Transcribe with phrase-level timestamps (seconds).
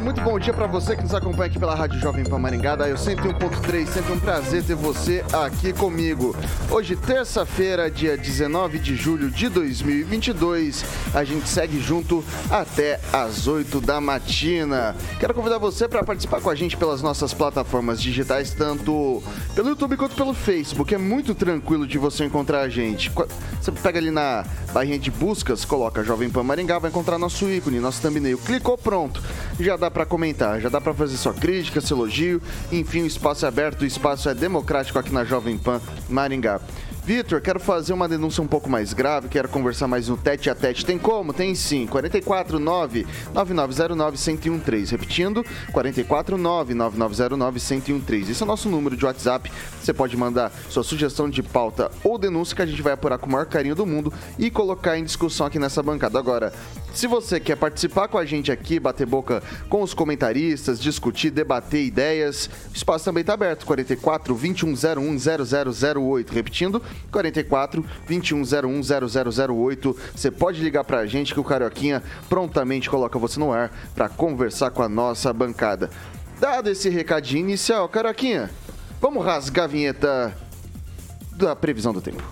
[0.00, 2.88] Muito bom dia para você que nos acompanha aqui pela Rádio Jovem Pan Maringá, da
[2.88, 6.34] eu 101.3, sempre um prazer ter você aqui comigo.
[6.70, 13.80] Hoje, terça-feira, dia 19 de julho de 2022, a gente segue junto até às 8
[13.80, 14.96] da matina.
[15.18, 19.22] Quero convidar você para participar com a gente pelas nossas plataformas digitais, tanto
[19.54, 20.94] pelo YouTube quanto pelo Facebook.
[20.94, 23.12] É muito tranquilo de você encontrar a gente.
[23.60, 27.80] Você pega ali na barrinha de buscas, coloca Jovem Pan Maringá, vai encontrar nosso ícone,
[27.80, 28.38] nosso thumbnail.
[28.38, 29.20] Clicou, pronto
[29.62, 32.40] já dá para comentar, já dá para fazer sua crítica, seu elogio.
[32.70, 36.60] Enfim, o espaço é aberto, o espaço é democrático aqui na Jovem Pan Maringá.
[37.04, 40.54] Vitor, quero fazer uma denúncia um pouco mais grave, quero conversar mais no tete a
[40.54, 40.84] tete.
[40.84, 41.32] Tem como?
[41.32, 41.86] Tem sim.
[41.86, 44.16] 449 9909
[44.50, 44.92] 1013.
[44.92, 48.32] Repetindo, 449 9909 1013.
[48.32, 49.50] Esse é o nosso número de WhatsApp.
[49.80, 53.26] Você pode mandar sua sugestão de pauta ou denúncia que a gente vai apurar com
[53.26, 56.18] o maior carinho do mundo e colocar em discussão aqui nessa bancada.
[56.18, 56.52] Agora,
[56.92, 61.84] se você quer participar com a gente aqui, bater boca com os comentaristas, discutir, debater
[61.84, 63.64] ideias, o espaço também está aberto.
[63.66, 66.32] 44 2101 0008.
[66.32, 69.96] Repetindo, 44 2101 0008.
[70.14, 74.70] Você pode ligar pra gente que o Carioquinha prontamente coloca você no ar para conversar
[74.70, 75.90] com a nossa bancada.
[76.40, 78.50] Dado esse recadinho inicial, Carioquinha,
[79.00, 80.36] vamos rasgar a vinheta
[81.32, 82.22] da previsão do tempo.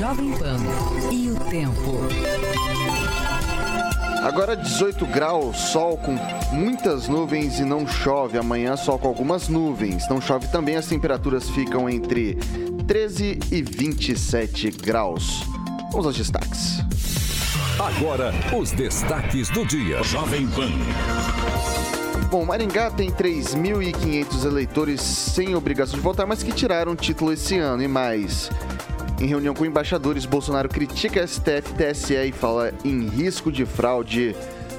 [0.00, 0.56] Jovem Pan
[1.12, 2.00] e o tempo.
[4.22, 6.16] Agora 18 graus, sol com
[6.56, 8.38] muitas nuvens e não chove.
[8.38, 10.08] Amanhã sol com algumas nuvens.
[10.08, 12.36] Não chove também, as temperaturas ficam entre
[12.86, 15.42] 13 e 27 graus.
[15.90, 16.78] Vamos aos destaques.
[17.78, 20.02] Agora, os destaques do dia.
[20.02, 20.70] Jovem Pan.
[22.30, 27.82] Bom, Maringá tem 3.500 eleitores sem obrigação de votar, mas que tiraram título esse ano
[27.82, 28.48] e mais.
[29.20, 34.34] Em reunião com embaixadores, Bolsonaro critica STF, TSE e fala em risco de fraude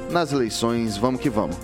[0.09, 0.97] nas eleições.
[0.97, 1.55] Vamos que vamos.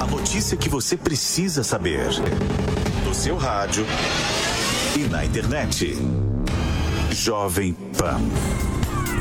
[0.00, 2.08] A notícia que você precisa saber.
[3.04, 3.84] No seu rádio
[4.96, 5.98] e na internet.
[7.10, 8.20] Jovem Pan.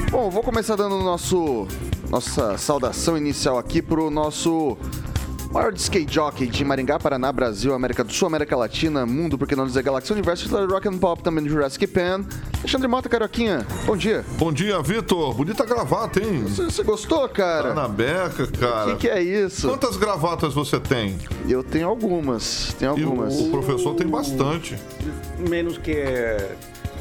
[0.09, 1.67] Bom, vou começar dando nosso
[2.09, 4.77] nossa saudação inicial aqui pro nosso
[5.51, 9.65] maior skate jockey de Maringá, Paraná, Brasil, América do Sul, América Latina, Mundo, porque não
[9.65, 12.25] dizer Galáxia Universo, Rock and Pop, também do Jurassic Pan.
[12.59, 14.23] Alexandre Mota, Carioquinha, bom dia.
[14.37, 15.33] Bom dia, Vitor.
[15.33, 16.43] Bonita gravata, hein?
[16.43, 17.69] Você, você gostou, cara?
[17.69, 18.91] Tá na beca, cara.
[18.91, 19.67] O que, que, é isso?
[19.67, 21.17] Quantas gravatas você tem?
[21.47, 23.33] Eu tenho algumas, tenho algumas.
[23.33, 24.77] E o, o professor tem bastante.
[25.47, 26.03] Menos que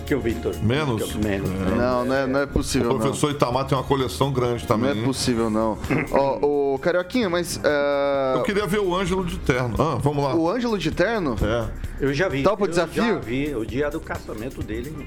[0.08, 0.56] que o Victor.
[0.62, 1.14] Menos?
[1.16, 1.50] menos.
[1.50, 1.74] É.
[1.76, 2.92] Não, não é, não é possível.
[2.92, 3.36] O professor não.
[3.36, 4.94] Itamar tem uma coleção grande também.
[4.94, 5.78] Não é possível, não.
[6.10, 7.56] Ó, oh, o Carioquinha, mas.
[7.58, 8.38] Uh...
[8.38, 9.76] Eu queria ver o Ângelo de Terno.
[9.78, 10.34] Ah, vamos lá.
[10.34, 11.36] O Ângelo de Terno?
[11.42, 11.68] É.
[12.00, 12.42] Eu já vi.
[12.42, 13.02] Topa o desafio?
[13.02, 13.54] Eu já vi.
[13.54, 14.96] O dia do casamento dele.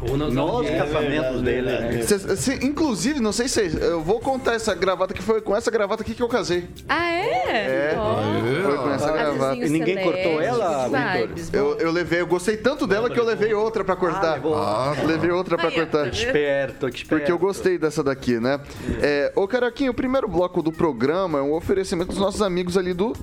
[0.00, 1.70] Nos casamentos dele.
[1.70, 2.02] Né?
[2.02, 5.70] Cê, cê, inclusive, não sei se eu vou contar essa gravata que foi com essa
[5.70, 6.68] gravata aqui que eu casei.
[6.88, 7.92] Ah, é?
[7.92, 7.96] É.
[7.98, 8.62] Oh.
[8.62, 9.45] Foi com essa gravata.
[9.64, 11.30] E ninguém cortou ela, Vitor?
[11.52, 14.40] Eu, eu levei, eu gostei tanto dela que eu levei outra pra cortar.
[14.44, 16.10] Ah, ah levei outra pra cortar.
[16.10, 17.08] Que esperto, que esperto.
[17.08, 18.60] Porque eu gostei dessa daqui, né?
[19.00, 22.92] É, ô, Caraquinho, o primeiro bloco do programa é um oferecimento dos nossos amigos ali
[22.92, 23.14] do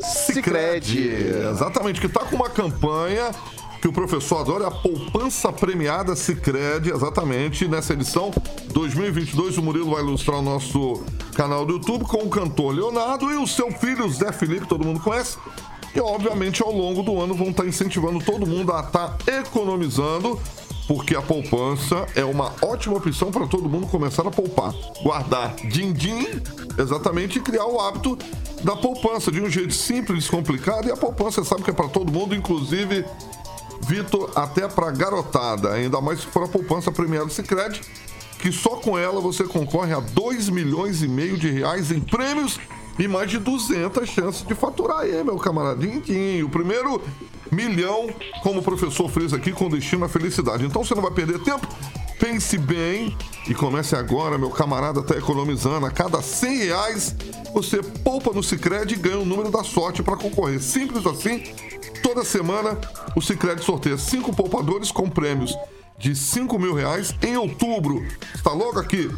[0.00, 1.08] Cicred.
[1.50, 3.30] Exatamente, que tá com uma campanha
[3.80, 7.66] que o professor adora, é a poupança premiada Cicred, exatamente.
[7.66, 8.30] Nessa edição
[8.72, 11.02] 2022, o Murilo vai ilustrar o nosso
[11.34, 15.00] canal do YouTube com o cantor Leonardo e o seu filho Zé Felipe, todo mundo
[15.00, 15.38] conhece.
[15.94, 20.40] E, obviamente, ao longo do ano vão estar incentivando todo mundo a estar economizando
[20.90, 24.74] porque a poupança é uma ótima opção para todo mundo começar a poupar.
[25.04, 26.26] Guardar din-din,
[26.76, 28.18] exatamente, e criar o hábito
[28.64, 30.88] da poupança de um jeito simples, descomplicado.
[30.88, 33.04] E a poupança sabe que é para todo mundo, inclusive,
[33.82, 35.72] Vitor, até para garotada.
[35.74, 37.80] Ainda mais se for a poupança premiada Sicredi,
[38.40, 42.58] que só com ela você concorre a 2 milhões e meio de reais em prêmios
[42.98, 46.46] e mais de 200 chances de faturar aí, meu camaradinho.
[46.46, 47.02] O primeiro
[47.50, 48.08] milhão,
[48.42, 50.64] como o professor frisa aqui, com destino à felicidade.
[50.64, 51.66] Então você não vai perder tempo.
[52.18, 53.16] Pense bem
[53.48, 55.86] e comece agora, meu camarada tá economizando.
[55.86, 57.16] A cada 100 reais,
[57.54, 60.60] você poupa no Cicred e ganha o número da sorte para concorrer.
[60.60, 61.42] Simples assim.
[62.02, 62.78] Toda semana,
[63.16, 65.56] o Cicred sorteia cinco poupadores com prêmios
[65.98, 67.14] de 5 mil reais.
[67.22, 68.04] Em outubro,
[68.34, 69.10] está logo aqui,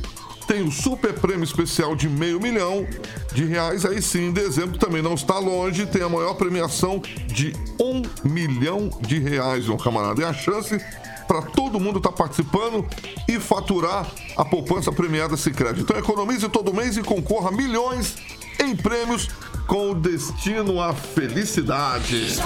[0.47, 2.87] tem o super prêmio especial de meio milhão
[3.33, 3.85] de reais.
[3.85, 8.91] Aí sim, em dezembro também não está longe, tem a maior premiação de um milhão
[9.01, 10.23] de reais, meu camarada.
[10.23, 10.79] É a chance
[11.27, 12.87] para todo mundo estar tá participando
[13.29, 14.07] e faturar
[14.37, 15.83] a poupança premiada Sicredi.
[15.83, 18.17] Então economize todo mês e concorra a milhões
[18.63, 19.29] em prêmios
[19.67, 22.37] com o destino à felicidade.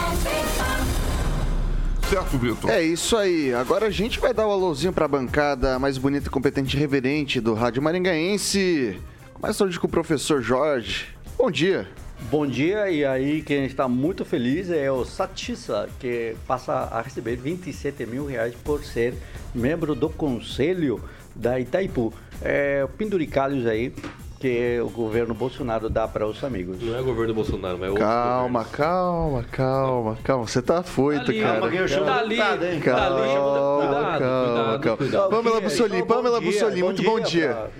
[2.08, 2.70] Certo, Vitor?
[2.70, 3.52] É isso aí.
[3.52, 6.78] Agora a gente vai dar o um alôzinho para a bancada mais bonita, competente e
[6.78, 8.96] reverente do Rádio Maringaense.
[9.34, 11.08] Começa hoje com o professor Jorge.
[11.36, 11.88] Bom dia.
[12.30, 17.36] Bom dia, e aí quem está muito feliz é o Satissa, que passa a receber
[17.36, 19.14] 27 mil reais por ser
[19.52, 21.02] membro do conselho
[21.34, 22.14] da Itaipu.
[22.40, 23.92] É, penduricalhos aí,
[24.38, 26.80] que o governo Bolsonaro dá para os amigos.
[26.80, 30.46] Não é o governo Bolsonaro, é o Calma, calma, calma, calma.
[30.46, 31.60] Você tá foito, ali, cara.
[31.60, 34.96] Calma, eu chamo tá ali, calma, tá calma, cuidado, calma, calma.
[34.96, 35.30] Cuidado.
[35.30, 37.70] Pamela Bussolini, Pamela Bussolini, muito bom dia.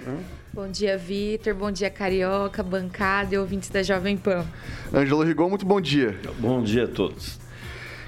[0.52, 1.54] Bom dia, Vitor.
[1.54, 4.46] Bom dia, Carioca, bancada e ouvintes da Jovem Pan.
[4.94, 6.18] Ângelo Rigon, muito bom dia.
[6.38, 7.38] Bom dia a todos.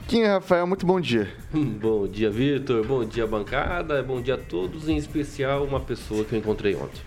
[0.06, 1.28] Kim Rafael, muito bom dia.
[1.52, 2.82] bom dia, Vitor.
[2.86, 4.02] Bom dia, bancada.
[4.02, 7.02] Bom dia a todos, em especial uma pessoa que eu encontrei ontem.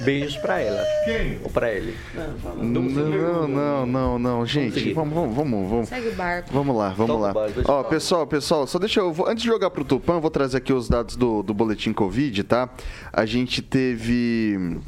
[0.00, 0.82] Beijos pra ela.
[1.04, 1.38] Quem?
[1.42, 1.96] Ou pra ele.
[2.14, 4.92] Não, não, não, não, não, gente.
[4.92, 5.88] Vamos, vamos, vamos, vamos.
[5.88, 6.50] Segue o barco.
[6.52, 7.32] Vamos lá, vamos lá.
[7.64, 9.14] Ó, pessoal, pessoal, só deixa eu.
[9.26, 12.44] Antes de jogar pro Tupã, eu vou trazer aqui os dados do, do boletim Covid,
[12.44, 12.68] tá?
[13.12, 14.78] A gente teve.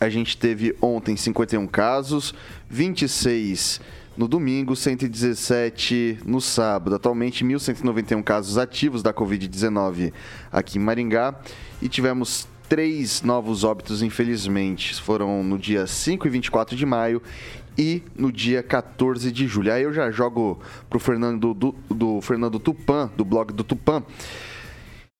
[0.00, 2.34] A gente teve ontem 51 casos,
[2.68, 3.80] 26
[4.16, 6.96] no domingo, 117 no sábado.
[6.96, 10.12] Atualmente, 1.191 casos ativos da Covid-19
[10.50, 11.34] aqui em Maringá.
[11.82, 15.00] E tivemos três novos óbitos, infelizmente.
[15.00, 17.22] Foram no dia 5 e 24 de maio
[17.78, 19.72] e no dia 14 de julho.
[19.72, 24.02] Aí eu já jogo pro Fernando do, do Fernando Tupan, do blog do Tupan.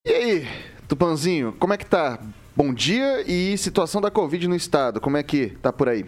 [0.04, 0.48] E aí,
[0.88, 2.19] Tupanzinho, como é que tá?
[2.54, 6.06] Bom dia e situação da Covid no estado, como é que tá por aí?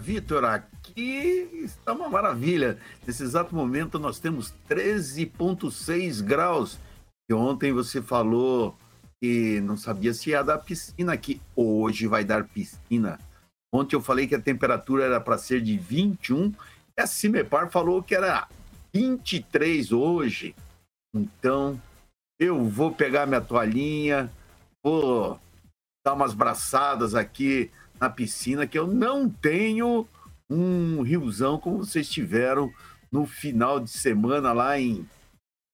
[0.00, 2.76] Vitor, aqui está uma maravilha.
[3.06, 6.78] Nesse exato momento nós temos 13,6 graus.
[7.30, 8.76] E ontem você falou
[9.20, 11.40] que não sabia se ia dar piscina aqui.
[11.54, 13.18] Hoje vai dar piscina.
[13.72, 16.52] Ontem eu falei que a temperatura era para ser de 21
[16.96, 18.48] e a Cimepar falou que era
[18.94, 20.54] 23 hoje.
[21.14, 21.80] Então
[22.38, 24.30] eu vou pegar minha toalhinha,
[24.82, 25.38] vou
[26.06, 27.70] dar umas braçadas aqui
[28.00, 30.06] na piscina, que eu não tenho
[30.50, 32.72] um riozão como vocês tiveram
[33.10, 35.06] no final de semana lá em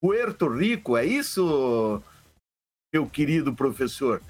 [0.00, 0.96] Puerto Rico.
[0.96, 2.02] É isso,
[2.94, 4.23] meu querido professor.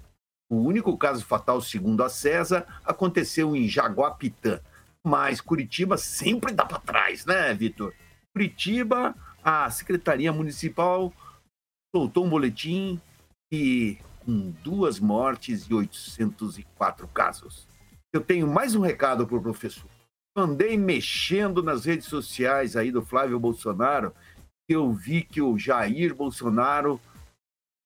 [0.51, 4.61] O único caso fatal, segundo a CESA, aconteceu em Jaguapitã.
[5.07, 7.95] Mas Curitiba sempre dá para trás, né, Vitor?
[8.35, 11.13] Curitiba, a Secretaria Municipal
[11.95, 13.01] soltou um boletim
[13.53, 17.67] e com duas mortes e 804 casos.
[18.13, 19.89] Eu tenho mais um recado para o professor.
[20.37, 24.13] Andei mexendo nas redes sociais aí do Flávio Bolsonaro
[24.73, 27.01] eu vi que o Jair Bolsonaro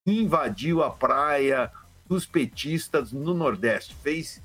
[0.06, 1.72] invadiu a praia
[2.06, 3.94] dos petistas no Nordeste.
[3.94, 4.40] Fez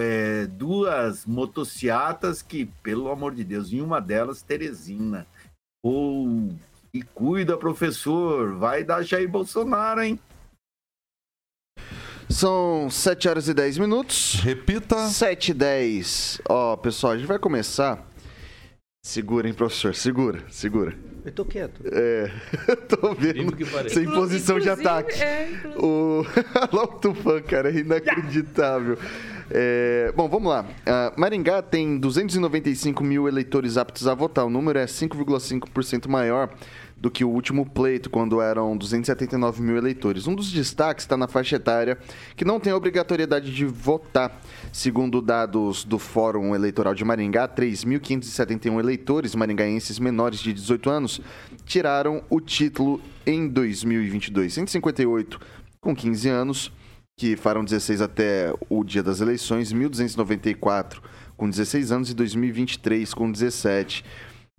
[0.00, 5.26] é, duas motociatas que, pelo amor de Deus, em uma delas, Teresina.
[5.84, 6.48] Oh,
[6.92, 10.18] e cuida, professor, vai dar Jair Bolsonaro, hein?
[12.28, 14.34] São 7 horas e 10 minutos.
[14.40, 15.06] Repita.
[15.08, 16.40] 7 e 10.
[16.48, 18.04] Ó, pessoal, a gente vai começar.
[19.06, 19.94] Segura, hein, professor?
[19.94, 20.92] Segura, segura.
[21.24, 21.80] Eu tô quieto.
[21.92, 22.28] É,
[22.90, 23.56] tô vendo.
[23.88, 25.22] Sem posição de ataque.
[25.22, 26.26] É, o...
[26.72, 28.98] Olha o Tufan, cara, é inacreditável.
[29.48, 30.62] É, bom, vamos lá.
[30.64, 34.44] Uh, Maringá tem 295 mil eleitores aptos a votar.
[34.44, 36.52] O número é 5,5% maior
[37.06, 40.26] do que o último pleito, quando eram 279 mil eleitores.
[40.26, 41.96] Um dos destaques está na faixa etária,
[42.34, 44.42] que não tem obrigatoriedade de votar.
[44.72, 51.20] Segundo dados do Fórum Eleitoral de Maringá, 3.571 eleitores maringaenses menores de 18 anos
[51.64, 54.54] tiraram o título em 2022.
[54.54, 55.38] 158
[55.80, 56.72] com 15 anos,
[57.16, 60.98] que farão 16 até o dia das eleições, 1.294
[61.36, 64.04] com 16 anos e 2023 com 17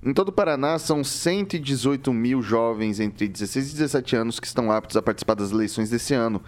[0.04, 4.72] Em todo o Paraná, são 118 mil jovens entre 16 e 17 anos que estão
[4.72, 6.39] aptos a participar das eleições desse ano.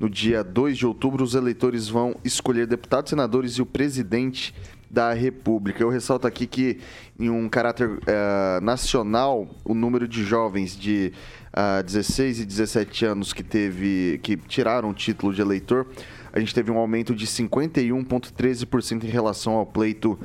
[0.00, 4.52] No dia 2 de outubro, os eleitores vão escolher deputados, senadores e o presidente
[4.90, 5.80] da República.
[5.80, 6.80] Eu ressalto aqui que,
[7.16, 11.12] em um caráter uh, nacional, o número de jovens de
[11.54, 15.86] uh, 16 e 17 anos que, teve, que tiraram o título de eleitor,
[16.32, 20.18] a gente teve um aumento de 51,13% em relação ao pleito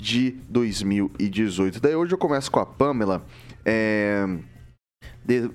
[0.00, 1.80] de 2018.
[1.80, 3.24] Daí hoje eu começo com a Pamela.
[3.64, 4.26] É,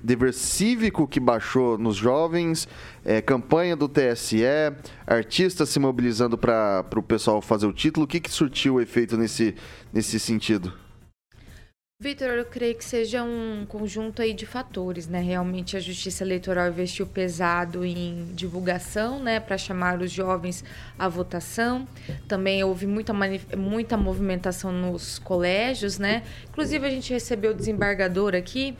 [0.02, 2.68] dever cívico que baixou nos jovens,
[3.04, 4.44] é, campanha do TSE,
[5.06, 8.04] artistas se mobilizando para o pessoal fazer o título.
[8.04, 9.54] O que, que surtiu o efeito nesse,
[9.92, 10.72] nesse sentido?
[11.98, 15.18] Vitor, eu creio que seja um conjunto aí de fatores, né?
[15.18, 20.62] Realmente a Justiça Eleitoral investiu pesado em divulgação, né, para chamar os jovens
[20.98, 21.88] à votação.
[22.28, 23.14] Também houve muita,
[23.56, 26.22] muita movimentação nos colégios, né?
[26.50, 28.76] Inclusive a gente recebeu o desembargador aqui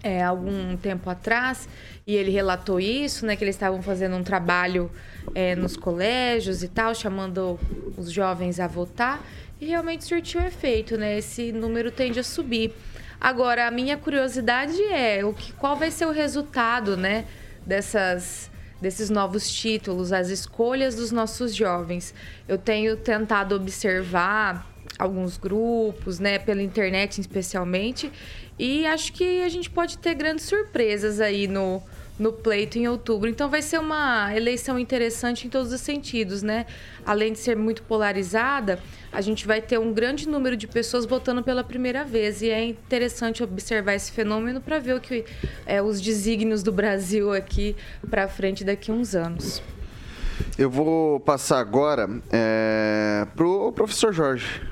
[0.00, 1.68] é, algum tempo atrás
[2.06, 4.92] e ele relatou isso, né, que eles estavam fazendo um trabalho
[5.34, 7.58] é, nos colégios e tal, chamando
[7.96, 9.24] os jovens a votar
[9.64, 11.18] realmente surtiu efeito, né?
[11.18, 12.72] Esse número tende a subir.
[13.20, 17.24] Agora, a minha curiosidade é o que, qual vai ser o resultado, né,
[17.64, 22.12] dessas desses novos títulos, as escolhas dos nossos jovens.
[22.46, 28.12] Eu tenho tentado observar alguns grupos, né, pela internet especialmente,
[28.58, 31.82] e acho que a gente pode ter grandes surpresas aí no,
[32.18, 33.28] no pleito em outubro.
[33.28, 36.66] Então vai ser uma eleição interessante em todos os sentidos, né?
[37.04, 38.78] Além de ser muito polarizada,
[39.12, 42.42] a gente vai ter um grande número de pessoas votando pela primeira vez.
[42.42, 45.24] E é interessante observar esse fenômeno para ver o que
[45.66, 47.76] é, os desígnios do Brasil aqui
[48.08, 49.62] para frente daqui a uns anos.
[50.58, 54.62] Eu vou passar agora é, para o professor Jorge.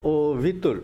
[0.00, 0.82] Ô, Vitor,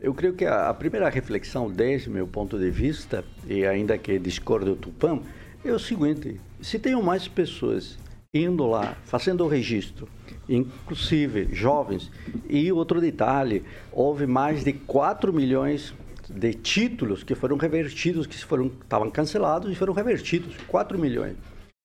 [0.00, 4.66] eu creio que a, primeira reflexão, desde meu ponto de vista, e ainda que discordo
[4.66, 5.20] do Tupã,
[5.64, 7.98] é o seguinte: se tenham mais pessoas
[8.32, 10.08] indo lá, fazendo o registro,
[10.48, 12.10] inclusive jovens,
[12.48, 15.94] e outro detalhe, houve mais de 4 milhões
[16.28, 21.36] de títulos que foram revertidos, que foram, estavam cancelados e foram revertidos, 4 milhões.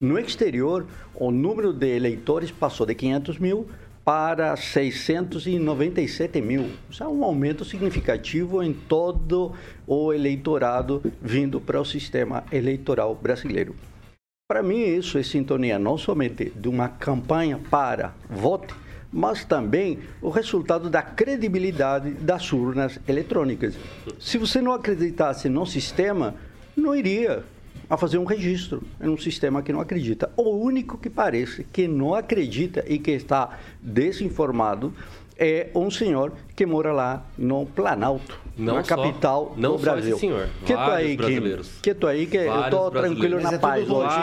[0.01, 3.69] No exterior, o número de eleitores passou de 500 mil
[4.03, 6.69] para 697 mil.
[6.89, 9.53] Isso é um aumento significativo em todo
[9.87, 13.75] o eleitorado vindo para o sistema eleitoral brasileiro.
[14.47, 18.73] Para mim, isso é sintonia não somente de uma campanha para vote,
[19.11, 23.75] mas também o resultado da credibilidade das urnas eletrônicas.
[24.19, 26.35] Se você não acreditasse no sistema,
[26.75, 27.43] não iria
[27.89, 30.31] a fazer um registro em um sistema que não acredita.
[30.35, 34.93] O único que parece que não acredita e que está desinformado
[35.37, 40.11] é um senhor que mora lá no Planalto, não na só, capital não do Brasil.
[40.11, 41.71] Não senhor, que vários aí, brasileiros.
[41.81, 44.15] Que, que aí que eu estou tranquilo na é paz hoje.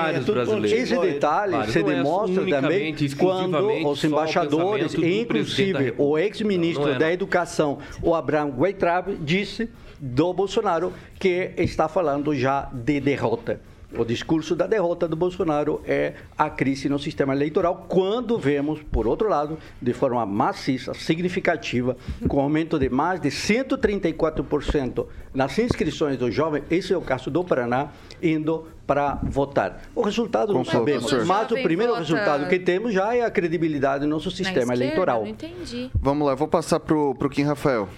[0.73, 1.73] É Esse detalhe vários.
[1.73, 9.17] se demonstra é também quando os embaixadores, inclusive o ex-ministro da Educação, o Abraham Weitraub,
[9.21, 9.69] disse
[10.00, 13.61] do Bolsonaro, que está falando já de derrota.
[13.92, 19.04] O discurso da derrota do Bolsonaro é a crise no sistema eleitoral, quando vemos, por
[19.04, 21.97] outro lado, de forma maciça, significativa,
[22.28, 27.42] com aumento de mais de 134% nas inscrições dos jovens, esse é o caso do
[27.42, 27.88] Paraná,
[28.23, 29.83] indo para votar.
[29.92, 31.99] O resultado não sabemos, mas o primeiro vota...
[32.00, 35.23] resultado que temos já é a credibilidade do nosso sistema esquerda, eleitoral.
[35.23, 35.90] Não entendi.
[35.95, 37.88] Vamos lá, vou passar para o Kim Rafael.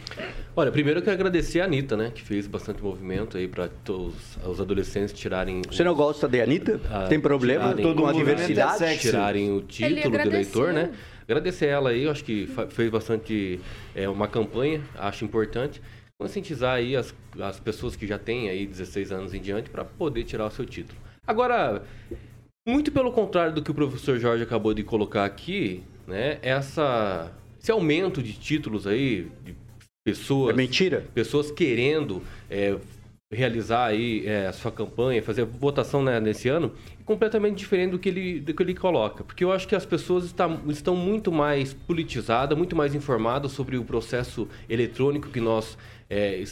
[0.55, 2.13] Olha, primeiro eu quero agradecer a Anitta, né?
[2.15, 5.63] Que fez bastante movimento aí para os, os adolescentes tirarem.
[5.67, 6.79] Você não gosta de Anitta?
[6.91, 8.85] A, Tem problema com a diversidade?
[8.85, 10.93] É tirarem o título do eleitor, né?
[11.23, 13.61] Agradecer ela aí, eu acho que fez bastante
[13.95, 15.81] é, uma campanha, acho importante.
[16.21, 20.25] Conscientizar aí as, as pessoas que já têm aí 16 anos em diante para poder
[20.25, 20.99] tirar o seu título.
[21.27, 21.83] Agora,
[22.69, 26.39] muito pelo contrário do que o professor Jorge acabou de colocar aqui, né?
[26.43, 29.62] Essa, esse aumento de títulos aí, de
[30.05, 30.55] pessoas.
[30.55, 31.05] É mentira.
[31.15, 32.77] Pessoas querendo é,
[33.31, 37.99] realizar aí é, a sua campanha, fazer votação né, nesse ano, é completamente diferente do
[37.99, 39.25] que, ele, do que ele coloca.
[39.25, 43.77] Porque eu acho que as pessoas está, estão muito mais politizadas, muito mais informadas sobre
[43.77, 45.79] o processo eletrônico que nós
[46.11, 46.45] é,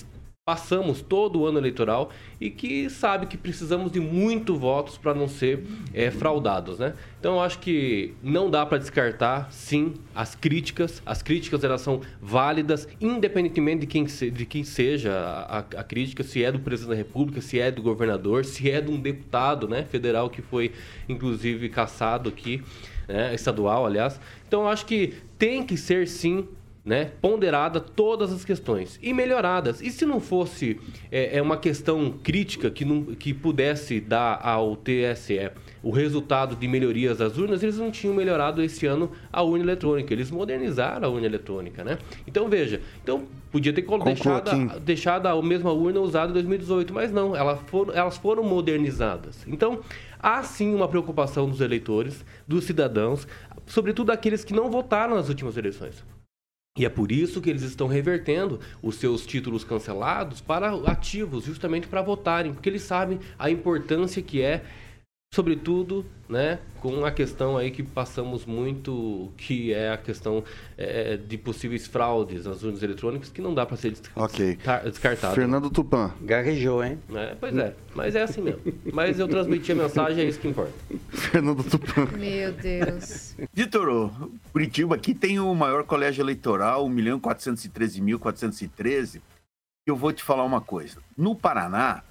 [0.50, 5.28] passamos todo o ano eleitoral e que sabe que precisamos de muito votos para não
[5.28, 5.64] ser
[5.94, 6.94] é, fraudados, né?
[7.20, 11.00] Então eu acho que não dá para descartar, sim, as críticas.
[11.06, 16.24] As críticas elas são válidas, independentemente de quem, se, de quem seja a, a, crítica,
[16.24, 19.68] se é do presidente da República, se é do governador, se é de um deputado,
[19.68, 20.72] né, federal que foi
[21.08, 22.60] inclusive caçado aqui,
[23.06, 24.20] né, estadual, aliás.
[24.48, 26.48] Então eu acho que tem que ser sim
[26.90, 29.80] né, ponderada todas as questões e melhoradas.
[29.80, 34.74] E se não fosse é, é uma questão crítica que, não, que pudesse dar ao
[34.74, 35.52] TSE
[35.84, 40.12] o resultado de melhorias das urnas, eles não tinham melhorado esse ano a urna eletrônica.
[40.12, 41.96] Eles modernizaram a urna eletrônica, né?
[42.26, 47.36] Então veja, então podia ter deixado, deixado a mesma urna usada em 2018, mas não,
[47.36, 49.46] elas foram, elas foram modernizadas.
[49.46, 49.78] Então
[50.18, 53.28] há sim uma preocupação dos eleitores, dos cidadãos,
[53.64, 55.94] sobretudo aqueles que não votaram nas últimas eleições.
[56.78, 61.88] E é por isso que eles estão revertendo os seus títulos cancelados para ativos, justamente
[61.88, 64.64] para votarem, porque eles sabem a importância que é
[65.32, 70.42] sobretudo, né, com a questão aí que passamos muito, que é a questão
[70.76, 74.58] é, de possíveis fraudes nas urnas eletrônicas, que não dá para ser okay.
[74.84, 75.36] descartado.
[75.36, 76.12] Fernando Tupan.
[76.20, 76.98] Gaguejou, hein?
[77.14, 78.60] É, pois é, mas é assim mesmo.
[78.92, 80.72] Mas eu transmiti a mensagem, é isso que importa.
[81.10, 82.06] Fernando Tupan.
[82.18, 83.36] Meu Deus.
[83.52, 84.10] Vitor,
[84.50, 89.20] Curitiba aqui tem o maior colégio eleitoral, 1.413.413.
[89.86, 90.98] Eu vou te falar uma coisa.
[91.16, 92.02] No Paraná,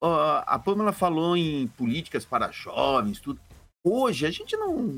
[0.00, 3.40] A Pamela falou em políticas para jovens, tudo.
[3.84, 4.96] Hoje, a gente não.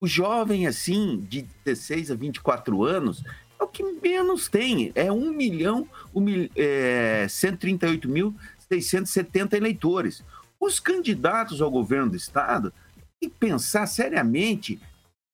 [0.00, 3.24] O jovem, assim, de 16 a 24 anos,
[3.58, 4.92] é o que menos tem.
[4.94, 10.22] É 1 milhão, 1 mil, é, 138.670 eleitores.
[10.60, 12.72] Os candidatos ao governo do Estado
[13.20, 14.80] têm que pensar seriamente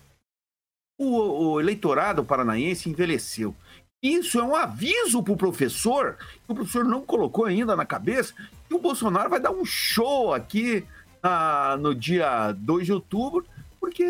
[0.99, 3.55] o, o eleitorado paranaense envelheceu.
[4.03, 8.33] Isso é um aviso para o professor, que o professor não colocou ainda na cabeça,
[8.69, 10.87] que o Bolsonaro vai dar um show aqui
[11.23, 13.45] ah, no dia 2 de outubro,
[13.81, 14.05] porque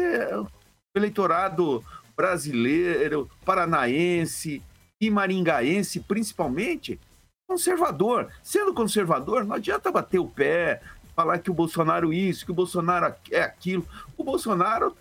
[0.97, 1.85] eleitorado
[2.17, 4.63] brasileiro, paranaense
[5.01, 6.99] e maringaense, principalmente,
[7.47, 8.29] conservador.
[8.43, 10.83] Sendo conservador, não adianta bater o pé,
[11.15, 13.87] falar que o Bolsonaro isso, que o Bolsonaro é aquilo.
[14.17, 14.97] O Bolsonaro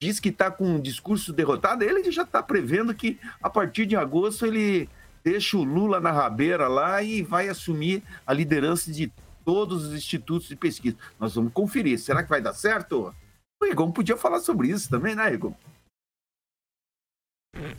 [0.00, 3.96] diz que está com um discurso derrotado, ele já está prevendo que a partir de
[3.96, 4.88] agosto ele
[5.24, 9.12] deixa o Lula na rabeira lá e vai assumir a liderança de
[9.44, 10.96] todos os institutos de pesquisa.
[11.18, 11.98] Nós vamos conferir.
[11.98, 13.14] Será que vai dar certo?
[13.62, 15.54] O podia falar sobre isso também, né, Egon?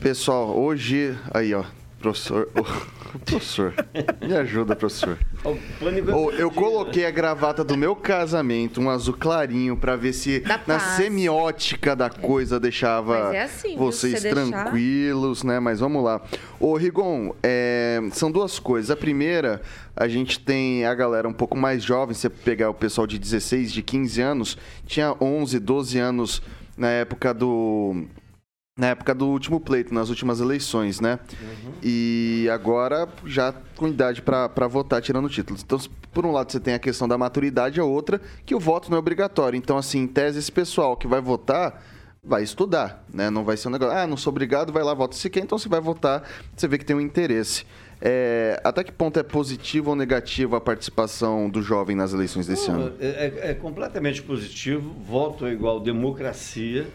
[0.01, 1.11] Pessoal, hoje.
[1.33, 1.63] Aí, ó.
[1.99, 2.47] Professor.
[3.25, 3.73] professor.
[4.21, 5.17] Me ajuda, professor.
[5.43, 10.79] Oh, eu coloquei a gravata do meu casamento, um azul clarinho, para ver se na
[10.79, 15.55] semiótica da coisa deixava é assim, vocês tranquilos, deixar...
[15.55, 15.59] né?
[15.59, 16.21] Mas vamos lá.
[16.59, 17.99] Ô, Rigon, é...
[18.11, 18.91] são duas coisas.
[18.91, 19.61] A primeira,
[19.95, 23.71] a gente tem a galera um pouco mais jovem, você pegar o pessoal de 16,
[23.71, 26.41] de 15 anos, tinha 11, 12 anos
[26.77, 28.05] na época do
[28.77, 31.19] na época do último pleito, nas últimas eleições, né?
[31.41, 31.71] Uhum.
[31.81, 35.63] E agora já com idade para votar, tirando títulos.
[35.63, 35.79] Então,
[36.13, 38.97] por um lado, você tem a questão da maturidade, a outra, que o voto não
[38.97, 39.57] é obrigatório.
[39.57, 41.83] Então, assim, em tese, esse pessoal que vai votar
[42.23, 43.29] vai estudar, né?
[43.29, 45.57] Não vai ser um negócio, ah, não sou obrigado, vai lá, vota se quer, então
[45.57, 46.23] você vai votar,
[46.55, 47.65] você vê que tem um interesse.
[48.01, 52.69] É, até que ponto é positivo ou negativo a participação do jovem nas eleições desse
[52.69, 52.95] não, ano?
[52.99, 56.85] É, é, é completamente positivo, voto é igual democracia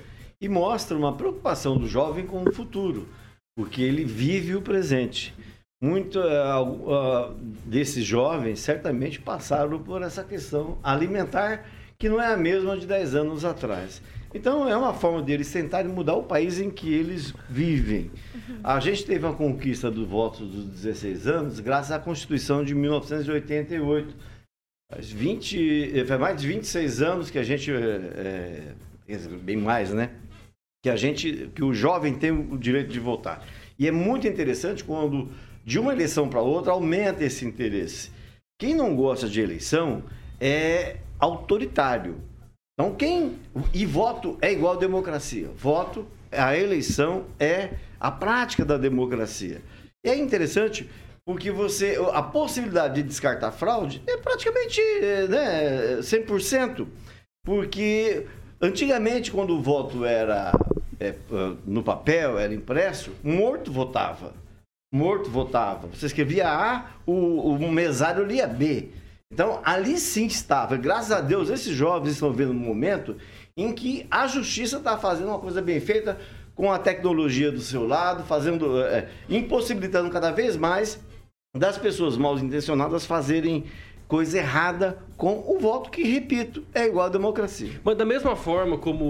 [0.42, 3.08] e mostra uma preocupação do jovem com o futuro,
[3.56, 5.32] porque ele vive o presente.
[5.80, 11.64] Muito uh, uh, desses jovens certamente passaram por essa questão alimentar
[11.96, 14.02] que não é a mesma de 10 anos atrás.
[14.34, 18.10] Então é uma forma deles tentarem mudar o país em que eles vivem.
[18.64, 24.16] A gente teve a conquista do voto dos 16 anos graças à Constituição de 1988.
[24.90, 27.70] Faz, 20, faz mais de 26 anos que a gente.
[27.70, 28.74] É,
[29.08, 30.10] é, bem mais, né?
[30.82, 33.46] Que a gente, que o jovem tem o direito de votar.
[33.78, 35.30] E é muito interessante quando
[35.64, 38.10] de uma eleição para outra aumenta esse interesse.
[38.58, 40.02] Quem não gosta de eleição
[40.40, 42.20] é autoritário.
[42.74, 43.38] Então quem
[43.72, 45.48] e voto é igual democracia.
[45.56, 49.62] Voto, a eleição é a prática da democracia.
[50.04, 50.88] E é interessante
[51.24, 54.80] porque você a possibilidade de descartar fraude é praticamente
[55.28, 56.88] né, 100%,
[57.44, 58.26] porque
[58.62, 60.52] Antigamente, quando o voto era
[61.00, 61.12] é,
[61.66, 64.34] no papel, era impresso, morto votava.
[64.94, 65.88] Morto votava.
[65.88, 68.90] Você escrevia A, o, o mesário lia B.
[69.32, 70.76] Então, ali sim estava.
[70.76, 73.16] Graças a Deus, esses jovens estão vendo um momento
[73.56, 76.16] em que a justiça está fazendo uma coisa bem feita
[76.54, 81.00] com a tecnologia do seu lado, fazendo, é, impossibilitando cada vez mais
[81.56, 83.64] das pessoas mal intencionadas fazerem
[84.06, 87.70] coisa errada com o voto que, repito, é igual à democracia.
[87.84, 89.08] Mas da mesma forma como o,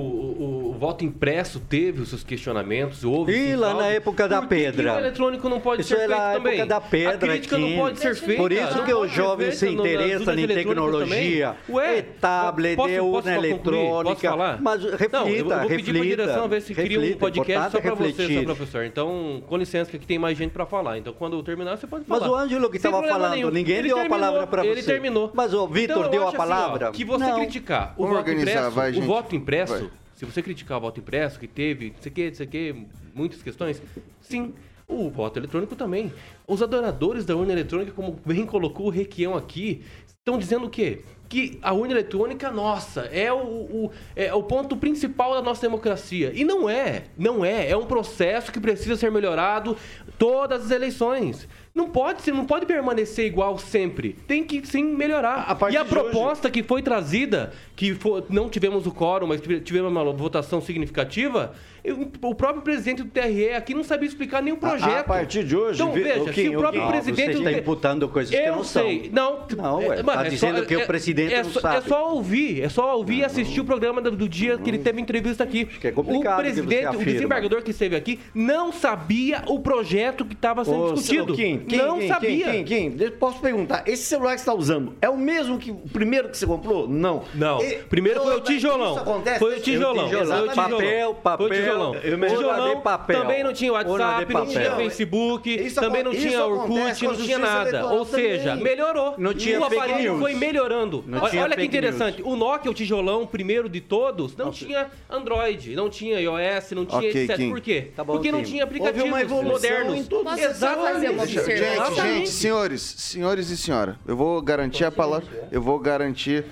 [0.69, 3.33] o, o voto impresso teve os seus questionamentos, houve...
[3.35, 4.95] E lá na época da pedra.
[4.95, 6.53] o eletrônico não pode Isso ser é feito também?
[6.55, 7.71] época da pedra A crítica aqui.
[7.71, 8.43] não pode ser feita.
[8.43, 11.57] Por isso não que ser jovens se urnas em tecnologia.
[11.69, 13.39] Ué, é tablet, posso- posso concluir?
[13.39, 14.15] eletrônica.
[14.15, 14.61] Posso falar?
[14.61, 15.93] Mas reflita, não, eu vou pedir reflita.
[15.93, 18.85] pra direção ver se cria um podcast só pra você, seu professor.
[18.85, 20.99] Então, com licença, que aqui tem mais gente pra falar.
[20.99, 22.33] Então, quando eu terminar, você pode Mas falar.
[22.33, 23.51] o Ângelo que estava falando, nenhum.
[23.51, 24.69] ninguém Ele deu a terminou, palavra pra você.
[24.71, 25.31] Ele terminou.
[25.35, 26.91] Mas o Vitor Então, eu deu a assim, ó, palavra?
[26.91, 27.37] que você Não.
[27.39, 29.91] criticar o Vamos voto impresso, vai, o voto impresso, Vai.
[30.15, 32.49] se você criticar o voto impresso, que teve, não sei o que, não sei o
[32.49, 33.83] que, muitas questões,
[34.21, 34.55] sim.
[34.89, 36.13] O voto eletrônico também.
[36.47, 41.01] Os adoradores da urna eletrônica, como bem colocou o Requião aqui, estão dizendo o quê?
[41.31, 46.31] Que a urna eletrônica, nossa, é o, o- é o ponto principal da nossa democracia.
[46.35, 47.71] E não é, não é.
[47.71, 49.75] É um processo que precisa ser melhorado
[50.19, 51.49] todas as eleições.
[51.75, 54.15] Não pode ser, não pode permanecer igual sempre.
[54.29, 55.47] Tem que sim melhorar.
[55.49, 57.97] A partir e a de hoje- proposta que foi trazida, que
[58.29, 63.09] não tivemos o quórum, mas tive- tivemos uma votação significativa, eu- o próprio presidente do
[63.09, 64.91] TRE aqui não sabia explicar nenhum projeto.
[64.91, 67.53] A, a partir de hoje, Então, veja, o se o próprio Kim, presidente Você está
[67.53, 68.83] imputando coisas que eu não são.
[68.83, 71.43] sei, não, Não, ué, é, tá mano, é dizendo só- que o é- presidente é
[71.43, 71.77] não só, sabe.
[71.79, 74.79] É só ouvir, é só ouvir e assistir o programa do, do dia que ele
[74.79, 75.65] teve entrevista aqui.
[75.65, 80.25] que é complicado o que presidente, o desembargador que esteve aqui, não sabia o projeto
[80.27, 81.35] que estava sendo Ô, discutido.
[81.35, 82.45] Kim, Kim, não Kim, sabia.
[82.53, 85.71] Kim, Kim, Kim, posso perguntar, esse celular que você está usando é o mesmo que
[85.71, 86.89] o primeiro que você comprou?
[86.89, 87.23] Não.
[87.35, 88.93] Não, E- primeiro foi o tijolão.
[88.93, 89.39] isso acontece?
[89.39, 90.09] Foi o tijolão.
[90.09, 90.55] Foi o tijolão.
[90.55, 91.49] Papel, papel.
[91.49, 91.95] Foi o tijolão.
[91.97, 93.21] Eu me tijolão papel.
[93.21, 94.77] também não tinha WhatsApp, não tinha.
[94.77, 97.87] Facebook, Isso também não tinha Orkut, não tinha nada.
[97.87, 98.65] Ou seja, também.
[98.65, 99.15] melhorou.
[99.19, 100.21] Não tinha o aparelho news.
[100.21, 101.05] foi melhorando.
[101.21, 102.23] Olha olha que interessante.
[102.23, 106.85] O Nokia, o tijolão, o primeiro de todos, não tinha Android, não tinha iOS, não
[106.85, 107.37] tinha Ok, etc.
[107.37, 107.51] Kim.
[107.51, 107.89] Por quê?
[107.95, 109.09] Tá bom, Porque não tinha aplicativos
[109.43, 110.09] modernos.
[110.09, 115.61] Posso fazer uma Gente, gente, senhores, senhores e senhora, eu vou garantir a palavra, eu
[115.63, 116.45] vou garantir,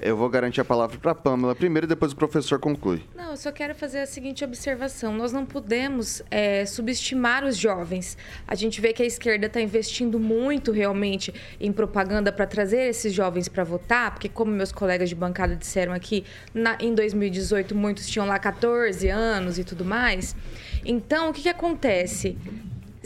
[0.00, 3.02] eu vou garantir a palavra para Pamela primeiro e depois o professor conclui.
[3.14, 5.14] Não, eu só quero fazer a seguinte observação.
[5.14, 8.16] Nós não podemos é, subestimar os jovens.
[8.46, 13.12] A gente vê que a esquerda está investindo muito realmente em propaganda para trazer esses
[13.12, 18.06] jovens para votar, porque como meus colegas de bancada disseram aqui, na- em 2018 muitos
[18.06, 20.34] tinham lá 14 anos e tudo mais.
[20.84, 22.36] Então, o que, que acontece?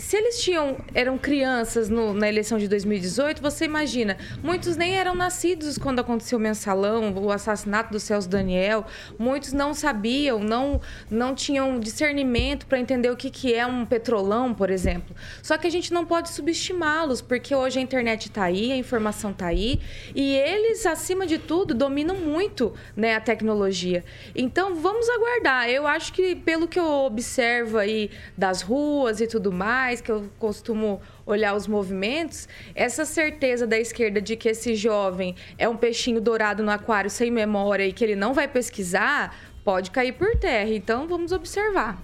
[0.00, 5.14] Se eles tinham eram crianças no- na eleição de 2018, você imagina, muitos nem eram
[5.14, 8.86] nascidos quando aconteceu o mensalão, o assassinato do Celso Daniel,
[9.18, 14.54] muitos não sabiam, não não tinham discernimento para entender o que, que é um petrolão,
[14.54, 15.14] por exemplo.
[15.42, 19.32] Só que a gente não pode subestimá-los, porque hoje a internet está aí, a informação
[19.32, 19.80] está aí,
[20.14, 24.02] e eles, acima de tudo, dominam muito né, a tecnologia.
[24.34, 25.68] Então, vamos aguardar.
[25.68, 30.28] Eu acho que, pelo que eu observo aí das ruas e tudo mais, que eu
[30.38, 36.20] costumo olhar os movimentos, essa certeza da esquerda de que esse jovem é um peixinho
[36.20, 40.68] dourado no aquário sem memória e que ele não vai pesquisar, pode cair por terra.
[40.68, 41.98] Então, vamos observar.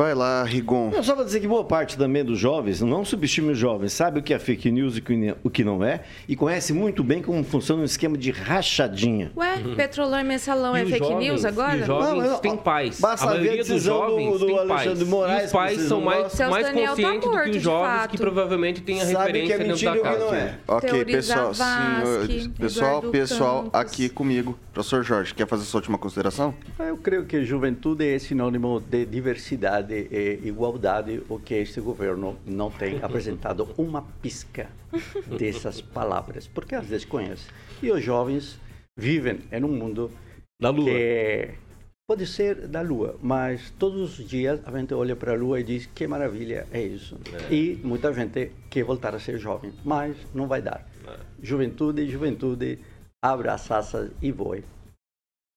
[0.00, 0.88] Vai lá, Rigon.
[0.88, 4.18] Não, só para dizer que boa parte também dos jovens, não subestime os jovens, sabe
[4.18, 5.02] o que é fake news e
[5.44, 9.30] o que não é, e conhece muito bem como funciona um esquema de rachadinha.
[9.36, 11.76] Ué, petrolão e mensalão é E os fake jovens- news agora?
[11.76, 12.98] E os jovens Não, eu- têm pais.
[12.98, 15.08] basta a ver a maioria dos do- jovens do tem Alexandre pais.
[15.08, 17.62] Moraes, e os pais são não mais, mais Daniel tá conscientes do morto, que os
[17.62, 20.02] jovens que provavelmente têm a Sabe o que referência é dentro mentira da e o
[20.02, 20.24] que casa.
[20.24, 20.58] não é.
[20.66, 23.80] Ok, Teorizar pessoal, senhores, pessoal, Eduardo pessoal Campos.
[23.80, 24.58] aqui comigo.
[24.72, 26.54] Professor Jorge, quer fazer sua última consideração?
[26.78, 32.70] Eu creio que juventude é sinônimo de diversidade e igualdade, o que este governo não
[32.70, 34.68] tem apresentado uma pisca
[35.38, 37.46] dessas palavras, porque às vezes conhece.
[37.82, 38.58] E os jovens
[38.96, 40.10] vivem em um mundo
[40.60, 40.84] Da lua.
[40.90, 41.50] que
[42.06, 45.62] pode ser da lua, mas todos os dias a gente olha para a lua e
[45.62, 47.16] diz que maravilha é isso.
[47.50, 50.86] E muita gente quer voltar a ser jovem, mas não vai dar.
[51.42, 52.78] Juventude, juventude,
[53.22, 54.62] abra as asas e voe.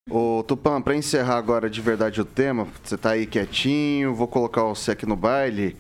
[0.09, 4.63] Ô, Tupã, pra encerrar agora de verdade o tema, você tá aí quietinho, vou colocar
[4.63, 5.77] você aqui no baile.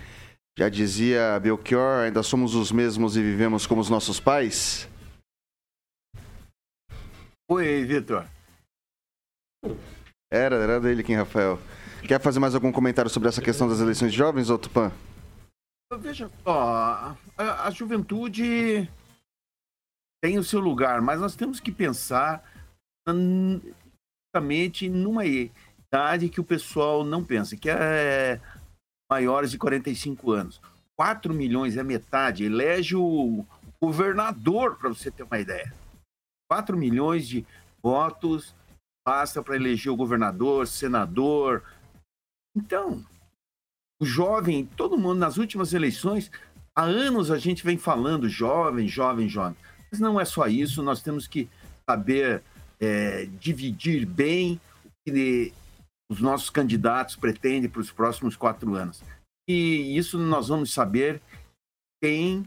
[0.57, 4.87] Já dizia Belchior, ainda somos os mesmos e vivemos como os nossos pais?
[7.49, 8.27] Oi, Vitor.
[10.31, 11.59] Era, era dele, Kim Rafael.
[12.07, 14.91] Quer fazer mais algum comentário sobre essa questão das eleições de jovens, ô Tupã?
[15.99, 18.89] Veja só, a, a juventude
[20.23, 22.43] tem o seu lugar, mas nós temos que pensar
[24.89, 28.41] numa idade que o pessoal não pensa, que é
[29.11, 30.61] maiores de 45 anos.
[30.97, 33.45] 4 milhões é metade, elege o
[33.81, 35.73] governador, para você ter uma ideia.
[36.49, 37.45] 4 milhões de
[37.81, 38.55] votos
[39.05, 41.63] basta para eleger o governador, senador.
[42.55, 43.05] Então,
[44.01, 46.31] o jovem, todo mundo nas últimas eleições,
[46.75, 49.57] há anos a gente vem falando jovem, jovem, jovem.
[49.91, 51.47] Mas não é só isso, nós temos que
[51.87, 52.41] saber
[52.83, 55.53] é, dividir bem o que
[56.11, 59.03] os nossos candidatos pretendem para os próximos quatro anos.
[59.47, 61.21] E isso nós vamos saber
[62.01, 62.45] quem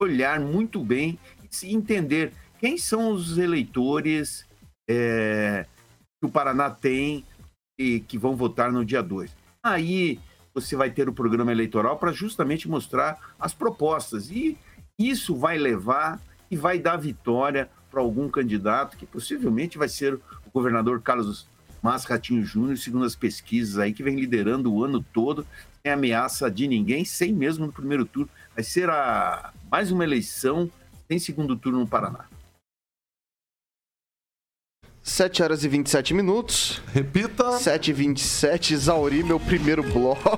[0.00, 1.18] olhar muito bem
[1.62, 4.46] e entender quem são os eleitores
[4.88, 5.66] é,
[6.20, 7.24] que o Paraná tem
[7.78, 9.34] e que vão votar no dia 2.
[9.64, 10.20] Aí
[10.54, 14.30] você vai ter o programa eleitoral para justamente mostrar as propostas.
[14.30, 14.56] E
[14.98, 20.50] isso vai levar e vai dar vitória para algum candidato que possivelmente vai ser o
[20.52, 21.46] governador Carlos
[21.82, 25.46] Mas Ratinho Júnior, segundo as pesquisas aí, que vem liderando o ano todo,
[25.82, 28.28] sem ameaça de ninguém, sem mesmo no primeiro turno.
[28.54, 30.70] Vai ser a, mais uma eleição
[31.08, 32.24] sem segundo turno no Paraná.
[35.06, 36.82] 7 horas e 27 minutos.
[36.92, 37.52] Repita.
[37.52, 40.36] 7 e 27, exauri meu primeiro bloco.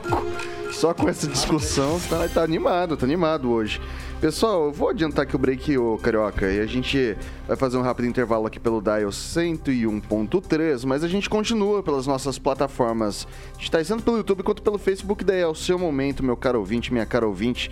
[0.70, 3.81] Só com essa discussão, tá, tá animado, tá animado hoje.
[4.20, 7.83] Pessoal, eu vou adiantar aqui o break, ô Carioca, e a gente vai fazer um
[7.83, 13.26] rápido intervalo aqui pelo Dial 101.3, mas a gente continua pelas nossas plataformas
[13.57, 16.92] digitais, tanto pelo YouTube quanto pelo Facebook, daí é o seu momento, meu caro ouvinte,
[16.92, 17.70] minha cara ouvinte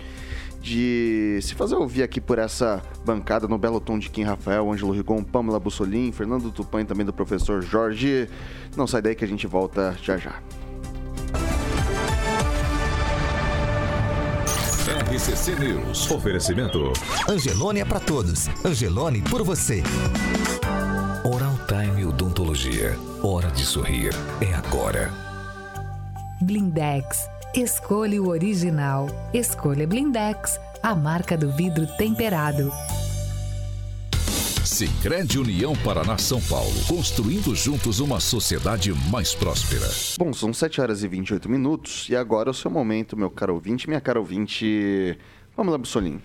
[0.61, 4.91] de se fazer ouvir aqui por essa bancada no belo tom de Kim Rafael, Ângelo
[4.91, 8.27] Rigon, Pamela Bussolim, Fernando Tupan e também do professor Jorge.
[8.75, 10.41] Não sai daí que a gente volta já já.
[15.17, 16.11] RCC News.
[16.11, 16.93] Oferecimento.
[17.29, 18.47] Angelone é para todos.
[18.63, 19.81] Angelone por você.
[21.23, 22.97] Oral Time Odontologia.
[23.23, 24.13] Hora de sorrir.
[24.41, 25.11] É agora.
[26.41, 27.36] Blindex.
[27.57, 29.07] Escolha o original.
[29.33, 32.71] Escolha Blindex, a marca do vidro temperado.
[34.63, 39.89] Sicredi União Paraná São Paulo, construindo juntos uma sociedade mais próspera.
[40.19, 43.55] Bom, são 7 horas e 28 minutos e agora é o seu momento, meu caro
[43.55, 45.17] ouvinte, minha cara ouvinte.
[45.55, 46.21] Vamos lá, Bussolim.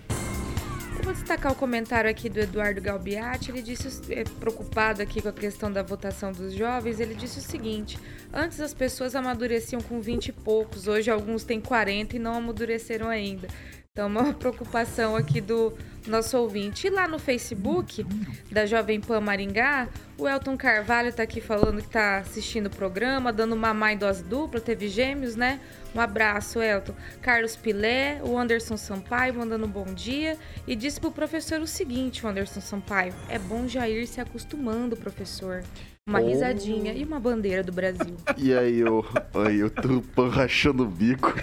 [1.03, 3.49] Eu vou destacar o comentário aqui do Eduardo Galbiati.
[3.49, 7.41] Ele disse, é, preocupado aqui com a questão da votação dos jovens, ele disse o
[7.41, 7.99] seguinte:
[8.33, 13.07] antes as pessoas amadureciam com 20 e poucos, hoje alguns têm 40 e não amadureceram
[13.07, 13.47] ainda.
[13.95, 15.71] Então, uma preocupação aqui do
[16.07, 16.87] nosso ouvinte.
[16.87, 18.03] E lá no Facebook
[18.51, 23.31] da Jovem Pan Maringá, o Elton Carvalho está aqui falando que está assistindo o programa,
[23.31, 25.59] dando uma má dose dupla, teve gêmeos, né?
[25.93, 26.95] Um abraço, Elton.
[27.21, 31.67] Carlos Pilé, o Anderson Sampaio mandando um bom dia e disse para o professor o
[31.67, 35.63] seguinte, o Anderson Sampaio: é bom já ir se acostumando, professor.
[36.05, 36.27] Uma oh.
[36.27, 38.17] risadinha e uma bandeira do Brasil.
[38.37, 39.05] E aí, o,
[39.45, 41.33] aí, o Tupan rachando o bico.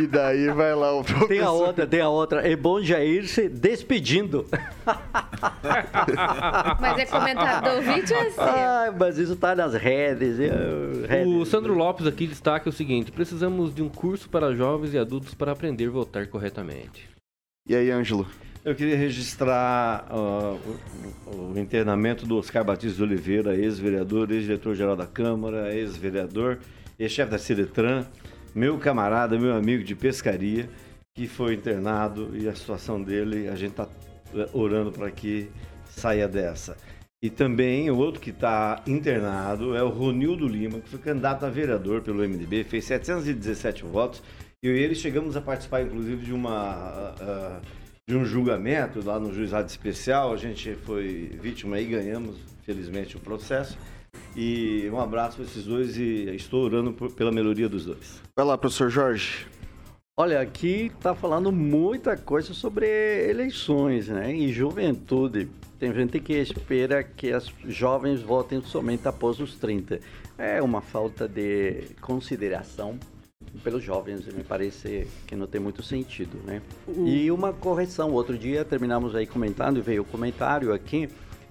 [0.00, 1.28] E daí vai lá o professor.
[1.28, 2.48] Tem a outra, tem a outra.
[2.48, 4.44] É bom já ir se despedindo.
[6.80, 10.38] Mas é comentário do ouvinte ou é ah, Mas isso tá nas redes.
[10.38, 11.26] redes.
[11.26, 15.34] O Sandro Lopes aqui destaca o seguinte: precisamos de um curso para jovens e adultos
[15.34, 17.08] para aprender a votar corretamente.
[17.68, 18.26] E aí, Ângelo?
[18.64, 20.56] Eu queria registrar uh,
[21.26, 26.60] o, o, internamento do Oscar Batista Oliveira, ex-vereador, ex-diretor-geral da Câmara, ex-vereador,
[26.96, 28.06] ex-chefe da Ciretran,
[28.54, 30.70] meu camarada, meu amigo de pescaria,
[31.12, 33.88] que foi internado e a situação dele, a gente está
[34.32, 35.50] eh, orando para que
[35.90, 36.76] saia dessa.
[37.20, 41.50] E também o outro que está internado é o Ronildo Lima, que foi candidato a
[41.50, 44.22] vereador pelo MDB, fez 717 votos.
[44.62, 47.12] Eu e ele chegamos a participar, inclusive, de uma.
[47.20, 50.32] Uh, de um julgamento lá no juizado especial.
[50.32, 53.78] A gente foi vítima e ganhamos, felizmente, o processo.
[54.36, 58.20] E um abraço para esses dois e estou orando por, pela melhoria dos dois.
[58.36, 59.46] Vai lá, professor Jorge.
[60.18, 62.86] Olha, aqui está falando muita coisa sobre
[63.28, 64.34] eleições, né?
[64.34, 65.48] E juventude.
[65.78, 70.00] Tem gente que espera que as jovens votem somente após os 30.
[70.38, 72.98] É uma falta de consideração
[73.62, 76.62] pelos jovens, me parece que não tem muito sentido, né?
[77.04, 81.08] E uma correção, outro dia terminamos aí comentando, e veio o comentário aqui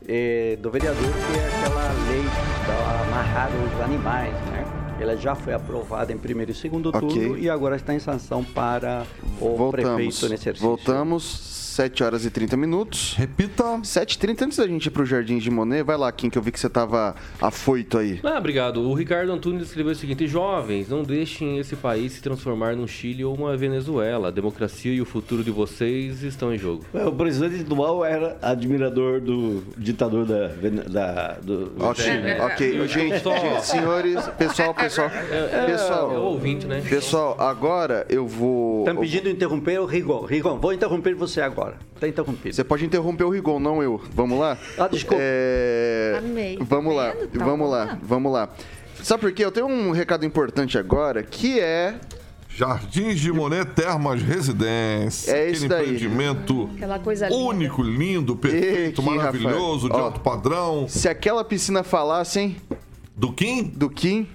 [0.08, 2.24] é, do vereador que é aquela lei
[2.68, 4.98] da amarrar os animais, né?
[5.00, 7.02] Ela já foi aprovada em primeiro e segundo okay.
[7.02, 9.04] turno e agora está em sanção para
[9.40, 9.72] o Voltamos.
[9.72, 10.68] prefeito nesse exercício.
[10.68, 11.61] Voltamos.
[11.72, 13.14] 7 horas e 30 minutos.
[13.18, 13.64] Repita.
[13.64, 16.52] 7h30, antes da gente ir pro Jardim de Monet, vai lá, Kim, que eu vi
[16.52, 18.20] que você tava afoito aí.
[18.24, 18.82] Ah, obrigado.
[18.82, 23.24] O Ricardo Antunes escreveu o seguinte: Jovens, não deixem esse país se transformar num Chile
[23.24, 24.28] ou uma Venezuela.
[24.28, 26.84] A democracia e o futuro de vocês estão em jogo.
[26.94, 30.48] É, o presidente Dual era admirador do ditador da,
[30.90, 32.06] da do, Ok,
[32.42, 32.88] ok.
[32.88, 35.10] Gente, gente, senhores, pessoal, pessoal.
[35.10, 36.82] É, pessoal, é o ouvinte, né?
[36.82, 38.80] Pessoal, agora eu vou.
[38.80, 40.26] Estão pedindo interromper o Rigon.
[40.26, 41.78] Rigon, vou interromper você agora agora.
[42.00, 42.56] Tá interrompido.
[42.56, 44.02] Você pode interromper o Rigon, não eu.
[44.14, 44.58] Vamos lá?
[44.78, 45.22] Ah, desculpa.
[45.22, 46.16] É...
[46.18, 46.58] Amei.
[46.62, 48.50] Vamos lá, tá vamos lá, vamos lá.
[49.04, 49.46] Sabe por quê?
[49.46, 51.96] Eu tenho um recado importante agora, que é
[52.50, 55.32] Jardins de Monet Termas Residência.
[55.32, 55.84] É isso daí.
[55.84, 57.40] empreendimento Aquela coisa linda.
[57.42, 59.90] único, lindo, perfeito, Ei, maravilhoso, Rafael.
[59.90, 60.06] de Ó.
[60.06, 60.88] alto padrão.
[60.88, 62.56] Se aquela piscina falasse, hein?
[63.16, 63.64] Do Kim?
[63.64, 64.28] Do Kim.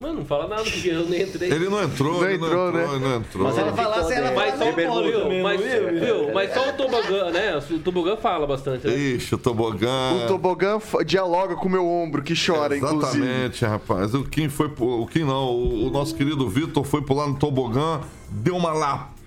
[0.00, 1.50] Mano, não fala nada, porque eu nem entrei.
[1.52, 2.82] Ele não entrou, Não ele entrou, não né?
[2.84, 3.44] entrou, ele não entrou.
[3.48, 6.00] Mas ela falasse, ela Mas só, viu, mas, viu?
[6.00, 7.56] viu, mas só o tobogã, né?
[7.56, 8.86] O tobogã fala bastante.
[8.86, 8.94] Né?
[8.94, 10.12] Ixi, o tobogã.
[10.24, 13.24] O tobogã dialoga com o meu ombro, que chora, inclusive.
[13.26, 14.14] Exatamente, rapaz.
[14.14, 17.34] O Kim foi pro, o Kim não, o, o nosso querido Vitor foi pular no
[17.36, 19.17] tobogã, deu uma lapada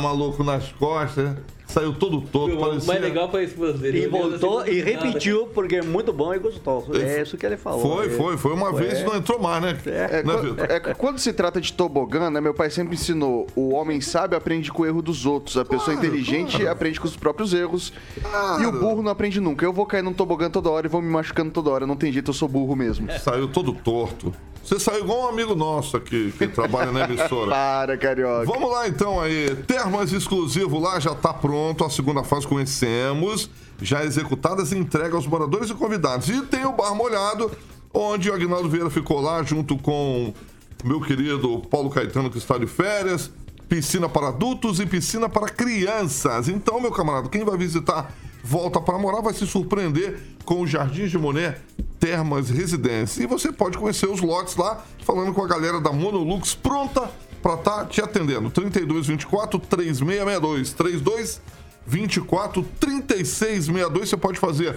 [0.00, 1.36] maluco nas costas,
[1.66, 2.86] saiu todo todo, O parecia...
[2.86, 4.04] mais legal foi isso dele.
[4.04, 5.06] E voltou assim, e nada.
[5.06, 6.94] repetiu, porque é muito bom e gostoso.
[6.96, 7.80] É isso que ele falou.
[7.80, 8.10] Foi, É.
[8.10, 9.78] foi, foi uma vez e não entrou mais, né?
[9.86, 10.66] É, né, quan- Vitor?
[10.70, 14.70] é quando se trata de tobogã, né, meu pai sempre ensinou: o homem sábio aprende
[14.72, 16.70] com o erro dos outros, a pessoa Claro, inteligente claro.
[16.72, 18.62] aprende com os próprios erros, Claro.
[18.62, 19.64] e o burro não aprende nunca.
[19.64, 22.12] Eu vou cair num tobogã toda hora e vou me machucando toda hora, não tem
[22.12, 23.08] jeito, eu sou burro mesmo.
[23.20, 24.32] Saiu todo torto.
[24.64, 27.50] Você saiu igual um amigo nosso aqui, que trabalha na emissora.
[27.50, 28.46] Para, carioca.
[28.46, 29.54] Vamos lá então aí.
[29.66, 31.84] Termas exclusivo lá já tá pronto.
[31.84, 33.50] A segunda fase conhecemos.
[33.80, 36.28] Já executadas e entregue aos moradores e convidados.
[36.28, 37.50] E tem o Bar Molhado,
[37.92, 40.32] onde o Agnaldo Vieira ficou lá junto com
[40.84, 43.30] meu querido Paulo Caetano, que está de férias.
[43.68, 46.48] Piscina para adultos e piscina para crianças.
[46.48, 48.12] Então, meu camarada, quem vai visitar
[48.42, 51.60] Volta para Morar vai se surpreender com o Jardins de Monet
[52.00, 53.22] Termas Residência.
[53.22, 57.54] E você pode conhecer os lotes lá, falando com a galera da Monolux, pronta para
[57.54, 58.50] estar te atendendo.
[58.50, 61.40] 3224 3662 32
[61.86, 64.08] 24 3662.
[64.08, 64.76] Você pode fazer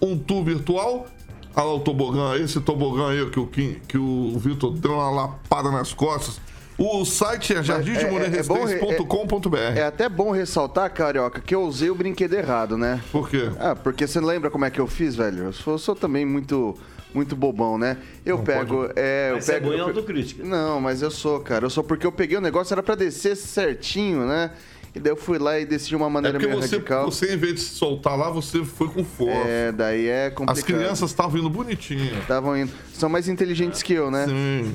[0.00, 1.06] um tour virtual.
[1.54, 5.70] Olha lá o tobogã, esse tobogã aí que o, que o Vitor deu uma lapada
[5.70, 6.38] nas costas.
[6.78, 9.56] O site é É- é bom re- jardimdemonerresidência.com.br.
[9.76, 13.00] É até bom ressaltar, carioca, que eu usei o brinquedo errado, né?
[13.10, 13.50] Por quê?
[13.58, 15.44] Ah, porque você lembra como é que eu fiz, velho?
[15.44, 16.76] Eu sou, sou também muito
[17.14, 17.96] muito bobão, né?
[18.26, 20.44] Eu pego, é, eu Mas você é pego bom em eu autocrítica.
[20.44, 21.64] Não, mas eu sou, cara.
[21.64, 24.50] Eu sou porque eu peguei o negócio era pra descer certinho, né?
[24.96, 27.04] E daí eu fui lá e desci de uma É maneira porque meio você, radical.
[27.04, 29.46] você, em vez de se soltar lá, você foi com força.
[29.46, 30.56] É, daí é complicado.
[30.56, 32.18] As crianças estavam indo bonitinho.
[32.20, 32.72] estavam indo.
[32.94, 34.24] São mais inteligentes que eu, né?
[34.26, 34.74] Sim.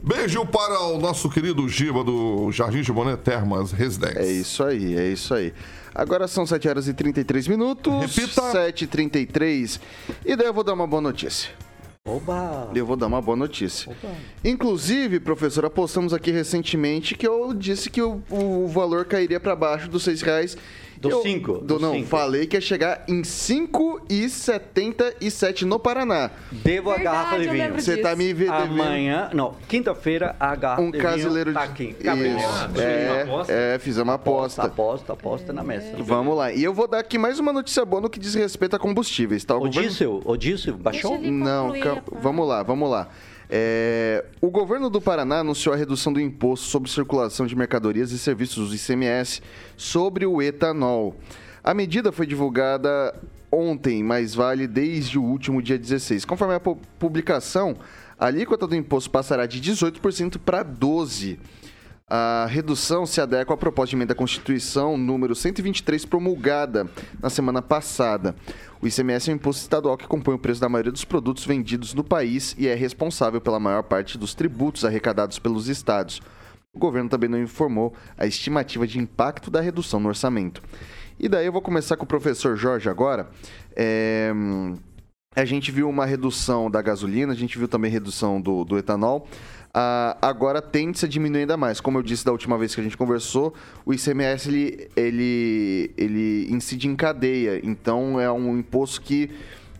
[0.00, 4.20] Beijo para o nosso querido Giba do Jardim de Boné Termas Residência.
[4.20, 5.52] É isso aí, é isso aí.
[5.92, 7.92] Agora são 7 horas e 33 minutos.
[8.16, 8.40] Repita.
[8.52, 9.80] 7h33.
[10.24, 11.50] E daí eu vou dar uma boa notícia.
[12.08, 12.70] Oba!
[12.74, 13.94] Eu vou dar uma boa notícia.
[14.42, 19.88] Inclusive, professora, postamos aqui recentemente que eu disse que o, o valor cairia para baixo
[19.90, 20.56] dos R$ 6,00
[21.00, 21.58] do cinco.
[21.58, 22.08] Do, não, cinco.
[22.08, 26.32] falei que ia chegar em 5,77 no Paraná.
[26.50, 27.74] Devo Verdade, a garrafa de vinho.
[27.74, 28.52] Você tá me vendo.
[28.52, 31.94] É Amanhã, não, quinta-feira, a garrafa um de vinho tá aqui.
[31.98, 32.08] Isso.
[32.80, 34.62] É, é, é, fizemos uma aposta.
[34.62, 35.92] Aposta, aposta, aposta na mesa.
[35.98, 36.50] Vamos lá.
[36.52, 39.44] E eu vou dar aqui mais uma notícia boa no que diz respeito a combustíveis.
[39.44, 39.54] Tá?
[39.56, 41.20] O, o diesel, o diesel baixou?
[41.20, 41.72] Não,
[42.20, 43.08] vamos lá, vamos lá.
[43.50, 48.18] É, o governo do Paraná anunciou a redução do imposto sobre circulação de mercadorias e
[48.18, 49.40] serviços, ICMS,
[49.76, 51.16] sobre o etanol.
[51.64, 53.14] A medida foi divulgada
[53.50, 56.24] ontem, mas vale desde o último dia 16.
[56.24, 57.76] Conforme a pu- publicação,
[58.18, 61.38] a alíquota do imposto passará de 18% para 12%.
[62.10, 66.88] A redução se adequa à proposta de emenda à Constituição número 123, promulgada
[67.20, 68.34] na semana passada.
[68.80, 71.94] O ICMS é um imposto estadual que compõe o preço da maioria dos produtos vendidos
[71.94, 76.20] no país e é responsável pela maior parte dos tributos arrecadados pelos estados.
[76.72, 80.62] O governo também não informou a estimativa de impacto da redução no orçamento.
[81.18, 83.28] E daí eu vou começar com o professor Jorge agora.
[83.74, 84.32] É,
[85.34, 89.26] a gente viu uma redução da gasolina, a gente viu também redução do, do etanol.
[89.80, 91.80] Ah, agora tende-se a diminuir ainda mais.
[91.80, 93.54] Como eu disse da última vez que a gente conversou,
[93.86, 97.60] o ICMS ele, ele, ele incide em cadeia.
[97.62, 99.30] Então é um imposto que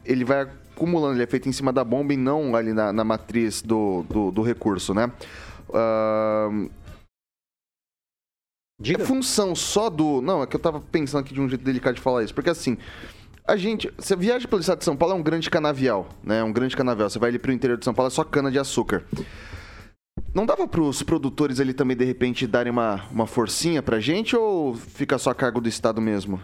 [0.05, 3.03] ele vai acumulando, ele é feito em cima da bomba e não ali na, na
[3.03, 5.11] matriz do, do, do recurso, né?
[5.75, 6.49] Ah,
[8.81, 9.03] Diga.
[9.03, 10.23] é função só do.
[10.23, 12.33] Não, é que eu tava pensando aqui de um jeito delicado de falar isso.
[12.33, 12.79] Porque assim,
[13.45, 13.93] a gente.
[13.99, 16.41] Você viaja pelo estado de São Paulo, é um grande canavial, né?
[16.45, 17.11] Um grande canavial.
[17.11, 19.03] Você vai ali pro interior de São Paulo, é só cana de açúcar.
[20.39, 24.73] Não dava pros produtores ali também, de repente, darem uma, uma forcinha pra gente ou
[24.73, 26.41] fica só a cargo do Estado mesmo?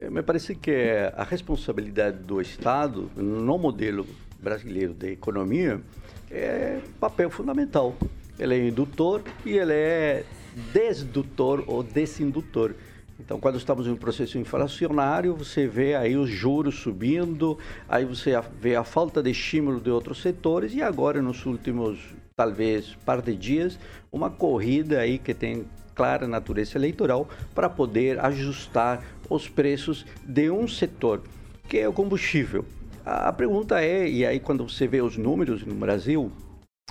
[0.00, 0.72] Eh, Me parece que
[1.14, 4.04] a responsabilidade do Estado, no modelo
[4.40, 5.80] brasileiro de economia,
[6.28, 7.94] é papel fundamental.
[8.36, 10.24] Ele é indutor e ele é
[10.72, 12.74] desdutor ou desindutor.
[13.20, 17.56] Então, quando estamos em um processo inflacionário, você vê aí os juros subindo,
[17.88, 22.00] aí você vê a falta de estímulo de outros setores e agora, nos últimos,
[22.40, 23.78] talvez, par de dias,
[24.10, 30.66] uma corrida aí que tem clara natureza eleitoral para poder ajustar os preços de um
[30.66, 31.20] setor,
[31.68, 32.64] que é o combustível.
[33.04, 36.32] A pergunta é, e aí quando você vê os números no Brasil,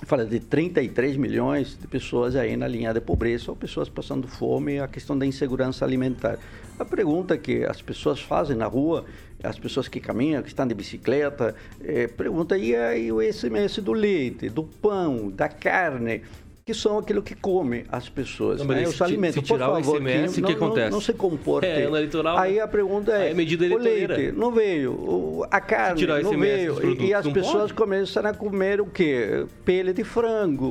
[0.04, 4.78] fala de 33 milhões de pessoas aí na linha de pobreza ou pessoas passando fome,
[4.78, 6.38] a questão da insegurança alimentar.
[6.78, 9.04] A pergunta que as pessoas fazem na rua,
[9.42, 13.92] as pessoas que caminham, que estão de bicicleta, é, pergunta e aí o SMS do
[13.92, 16.22] leite, do pão, da carne,
[16.64, 18.84] que são aquilo que come as pessoas, Não, né?
[18.86, 19.34] os se- alimentos.
[19.34, 20.90] se tirar Por o favor, que o que não, não- acontece?
[20.92, 21.66] Não, se comporte.
[21.66, 25.60] É, no eleitoral, Aí a pergunta é, é medida o leite não veio, o- a
[25.60, 27.74] carne não ICMS veio, e- e as não pessoas pode?
[27.74, 29.46] começaram a comer o quê?
[29.64, 30.64] Pele de frango,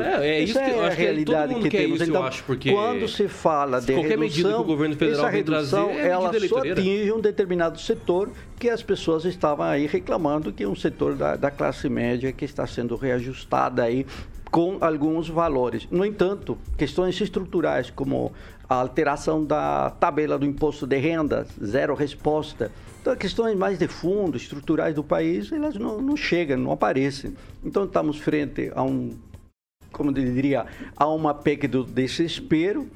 [0.00, 2.00] É, é isso Essa que é a que realidade que quer temos.
[2.00, 5.28] isso, então, acho, porque quando se fala de qualquer medida redução, que o governo federal
[5.28, 9.66] essa trazer redução, é medida ela só atinge um determinado setor que as pessoas estavam
[9.66, 14.06] aí reclamando que é um setor da, da classe média que está sendo reajustada aí
[14.50, 15.88] com alguns valores.
[15.90, 18.32] No entanto, questões estruturais como
[18.68, 22.70] a alteração da tabela do imposto de renda, zero resposta.
[23.00, 27.34] Então, questões mais de fundo, estruturais do país, elas não, não chegam, não aparecem.
[27.62, 29.10] Então, estamos frente a um,
[29.94, 30.66] como eu diria,
[30.96, 32.88] a uma PEC do desespero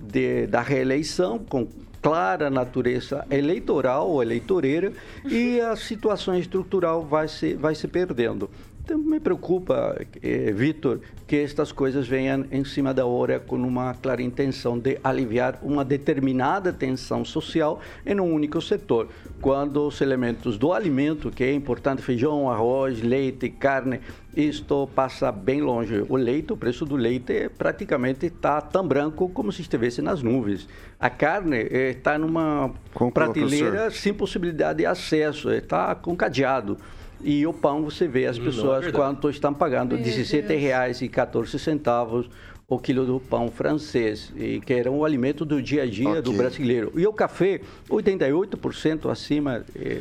[0.00, 1.68] de- da reeleição, com
[2.00, 4.92] clara natureza eleitoral ou eleitoreira,
[5.24, 8.48] e a situação estrutural vai se, vai se perdendo.
[8.84, 13.94] Então, me preocupa, eh, Vitor, que estas coisas venham em cima da hora com uma
[13.94, 19.08] clara intenção de aliviar uma determinada tensão social em um único setor,
[19.40, 24.00] quando os elementos do alimento, que é importante, feijão, arroz, leite, carne,
[24.36, 26.04] isto passa bem longe.
[26.06, 30.68] O leite, o preço do leite praticamente está tão branco como se estivesse nas nuvens.
[31.00, 33.92] A carne eh, está numa Conclua, prateleira professor.
[33.92, 36.76] sem possibilidade de acesso, está com cadeado.
[37.24, 38.92] E o pão, você vê as é pessoas verdade.
[38.92, 42.28] quanto estão pagando, Meu R$ 17,14
[42.66, 46.30] o quilo do pão francês, e que era um alimento do dia a dia do
[46.30, 46.38] Ok.
[46.38, 46.92] brasileiro.
[46.96, 47.60] E o café,
[47.90, 50.00] 88% acima, eh,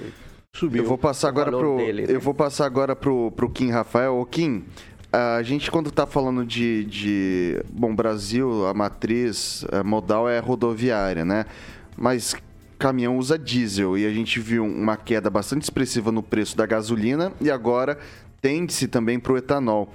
[0.55, 0.84] subiu.
[0.84, 1.78] Eu vou passar o agora valor pro.
[1.78, 2.15] dele, né?
[2.15, 4.15] Eu vou passar agora pro, pro Kim Rafael.
[4.15, 4.63] Ô, Kim,
[5.11, 7.61] a gente quando tá falando de, de.
[7.69, 11.45] Bom, Brasil, a matriz eh, modal é rodoviária, né?
[11.97, 12.34] Mas
[12.84, 17.32] caminhão usa diesel e a gente viu uma queda bastante expressiva no preço da gasolina
[17.40, 17.98] e agora
[18.42, 19.88] tende-se também pro etanol.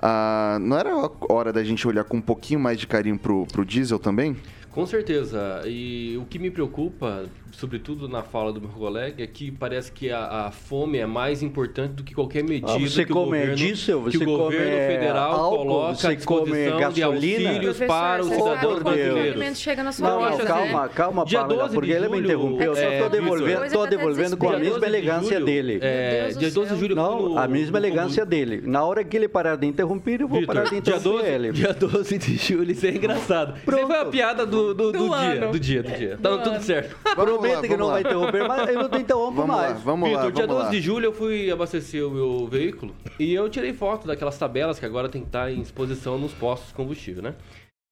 [0.00, 0.92] Ah, não era
[1.28, 4.36] hora da gente olhar com um pouquinho mais de carinho pro, pro diesel também?
[4.70, 5.62] Com certeza.
[5.66, 7.24] E o que me preocupa,
[7.56, 11.42] sobretudo na fala do meu colega, é que parece que a, a fome é mais
[11.42, 14.26] importante do que qualquer medida Ah, você que, o come governo, diesel, que você o
[14.26, 17.48] governo come federal álcool, coloca você à disposição come de gasolina.
[17.50, 20.44] auxílios para você chega na sua Não, mesa, não, né?
[20.46, 22.66] calma, calma, Dia Pamela, 12 de porque ele me interrompeu.
[22.66, 25.46] Eu só é, estou devolvendo, tô devolvendo com a Dia mesma 12 de elegância julho,
[25.46, 25.78] dele.
[25.82, 28.62] É, dia 12 de julho eu fui Não, no- a mesma no- elegância dele.
[28.66, 31.52] Na hora que ele parar de interromper, eu vou parar de dia interromper 12, ele.
[31.52, 33.54] dia 12 de julho, isso é engraçado.
[33.56, 36.18] Isso foi a piada do, do, do Do dia, do dia, do dia.
[36.22, 36.96] Tá Do tudo certo.
[37.16, 37.92] Vamos Prometo lá, que não lá.
[37.92, 39.80] vai interromper, mas eu não interrompo Vamos lá, mais.
[39.82, 40.18] vamos lá.
[40.18, 40.70] Vitor, dia vamos 12 lá.
[40.70, 44.86] de julho eu fui abastecer o meu veículo e eu tirei foto daquelas tabelas que
[44.86, 47.34] agora tem que estar em exposição nos postos de combustível, né?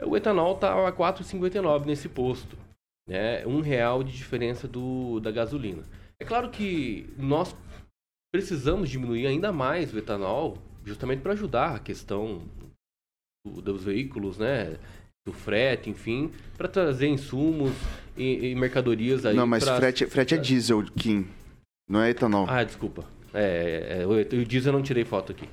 [0.05, 2.57] O etanol tá a 4,59 nesse posto,
[3.09, 3.47] né?
[3.47, 5.83] Um real de diferença do, da gasolina.
[6.21, 7.55] É claro que nós
[8.33, 12.43] precisamos diminuir ainda mais o etanol, justamente para ajudar a questão
[13.47, 14.77] do- dos veículos, né?
[15.27, 17.73] Do frete, enfim, para trazer insumos
[18.17, 19.35] e, e mercadorias aí.
[19.37, 21.27] Não, mas pra- frete, frete é diesel, Kim.
[21.89, 22.47] Não é etanol.
[22.49, 23.05] ah, desculpa.
[23.33, 25.49] É, é, o, o diesel eu não tirei foto aqui.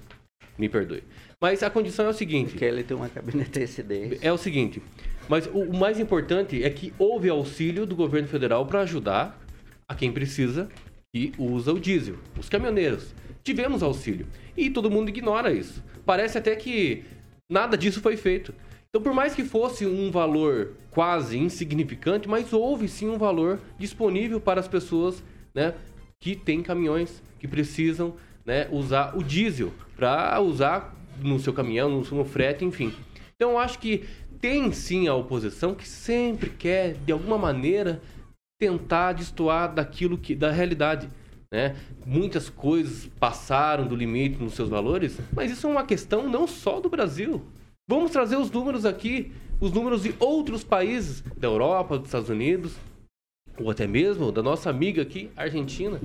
[0.57, 1.03] Me perdoe.
[1.41, 2.51] Mas a condição é o seguinte.
[2.51, 4.20] Porque ele tem uma cabinete SD.
[4.22, 4.82] É o seguinte.
[5.28, 9.39] Mas o, o mais importante é que houve auxílio do governo federal para ajudar
[9.88, 10.70] a quem precisa
[11.14, 12.16] e usa o diesel.
[12.39, 13.14] Os caminhoneiros.
[13.43, 14.28] Tivemos auxílio.
[14.55, 15.84] E todo mundo ignora isso.
[16.05, 17.03] Parece até que
[17.49, 18.53] nada disso foi feito.
[18.93, 24.41] Então, por mais que fosse um valor quase insignificante, mas houve sim um valor disponível
[24.41, 25.23] para as pessoas
[25.55, 25.73] né,
[26.19, 28.15] que têm caminhões, que precisam
[28.45, 32.93] né, usar o diesel para usar no seu caminhão, no, no frete, enfim.
[33.33, 34.03] Então, eu acho que
[34.41, 38.01] tem sim a oposição que sempre quer, de alguma maneira,
[38.59, 41.09] tentar destoar daquilo que da realidade.
[41.49, 41.77] Né?
[42.05, 46.81] Muitas coisas passaram do limite nos seus valores, mas isso é uma questão não só
[46.81, 47.41] do Brasil.
[47.91, 52.77] Vamos trazer os números aqui, os números de outros países da Europa, dos Estados Unidos,
[53.59, 55.99] ou até mesmo da nossa amiga aqui, Argentina.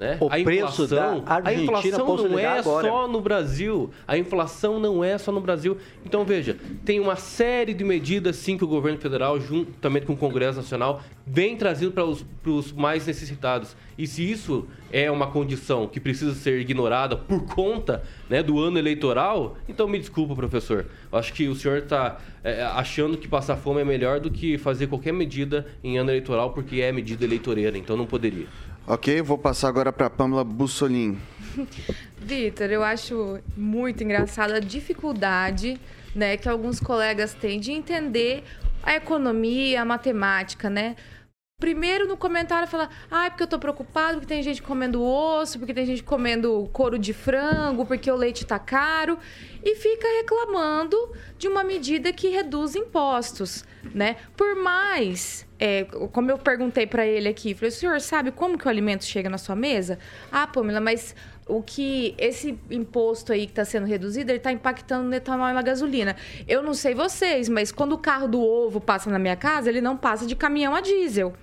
[0.00, 0.16] Né?
[0.18, 2.88] O preço da a Argentina, inflação posso não é agora.
[2.88, 3.90] só no Brasil.
[4.08, 5.76] A inflação não é só no Brasil.
[6.06, 6.56] Então, veja,
[6.86, 11.02] tem uma série de medidas, sim, que o governo federal, juntamente com o Congresso Nacional,
[11.26, 13.76] vem trazendo para os, para os mais necessitados.
[13.98, 18.78] E se isso é uma condição que precisa ser ignorada por conta né, do ano
[18.78, 20.86] eleitoral, então me desculpa, professor.
[21.12, 22.18] Eu acho que o senhor está
[22.74, 26.80] achando que passar fome é melhor do que fazer qualquer medida em ano eleitoral, porque
[26.80, 28.46] é medida eleitoreira, então não poderia.
[28.90, 31.16] Ok, vou passar agora para Pamela Bussolin.
[32.18, 35.80] Vitor, eu acho muito engraçada a dificuldade
[36.12, 38.42] né, que alguns colegas têm de entender
[38.82, 40.96] a economia, a matemática, né?
[41.60, 45.74] Primeiro no comentário fala, ah, porque eu tô preocupado, porque tem gente comendo osso, porque
[45.74, 49.18] tem gente comendo couro de frango, porque o leite tá caro.
[49.62, 50.96] E fica reclamando
[51.36, 53.62] de uma medida que reduz impostos,
[53.94, 54.16] né?
[54.34, 58.66] Por mais, é, como eu perguntei para ele aqui, falei, o senhor sabe como que
[58.66, 59.98] o alimento chega na sua mesa?
[60.32, 61.14] Ah, Pamela, mas
[61.46, 65.52] o que esse imposto aí que está sendo reduzido, ele está impactando no etanol e
[65.52, 66.16] na gasolina.
[66.48, 69.82] Eu não sei vocês, mas quando o carro do ovo passa na minha casa, ele
[69.82, 71.34] não passa de caminhão a diesel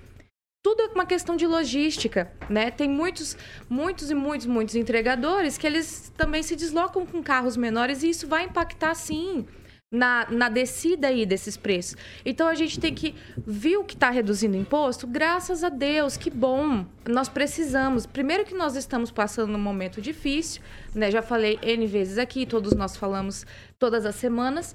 [0.68, 2.70] tudo é uma questão de logística, né?
[2.70, 3.34] Tem muitos,
[3.70, 8.26] muitos e muitos, muitos entregadores que eles também se deslocam com carros menores e isso
[8.26, 9.46] vai impactar sim
[9.90, 11.96] na, na descida aí desses preços.
[12.22, 16.18] Então a gente tem que ver o que está reduzindo o imposto, graças a Deus,
[16.18, 16.84] que bom.
[17.08, 18.04] Nós precisamos.
[18.04, 20.60] Primeiro que nós estamos passando num momento difícil,
[20.94, 21.10] né?
[21.10, 23.46] Já falei N vezes aqui, todos nós falamos
[23.78, 24.74] todas as semanas,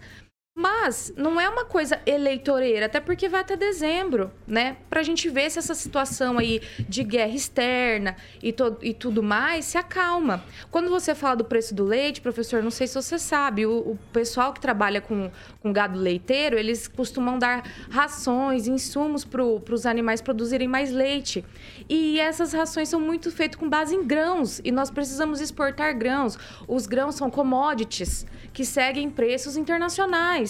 [0.55, 4.77] mas não é uma coisa eleitoreira, até porque vai até dezembro, né?
[4.89, 9.77] Pra gente ver se essa situação aí de guerra externa e, e tudo mais se
[9.77, 10.43] acalma.
[10.69, 13.99] Quando você fala do preço do leite, professor, não sei se você sabe, o, o
[14.11, 20.21] pessoal que trabalha com, com gado leiteiro, eles costumam dar rações, insumos para os animais
[20.21, 21.43] produzirem mais leite.
[21.89, 26.37] E essas rações são muito feitas com base em grãos, e nós precisamos exportar grãos.
[26.67, 30.42] Os grãos são commodities que seguem preços internacionais.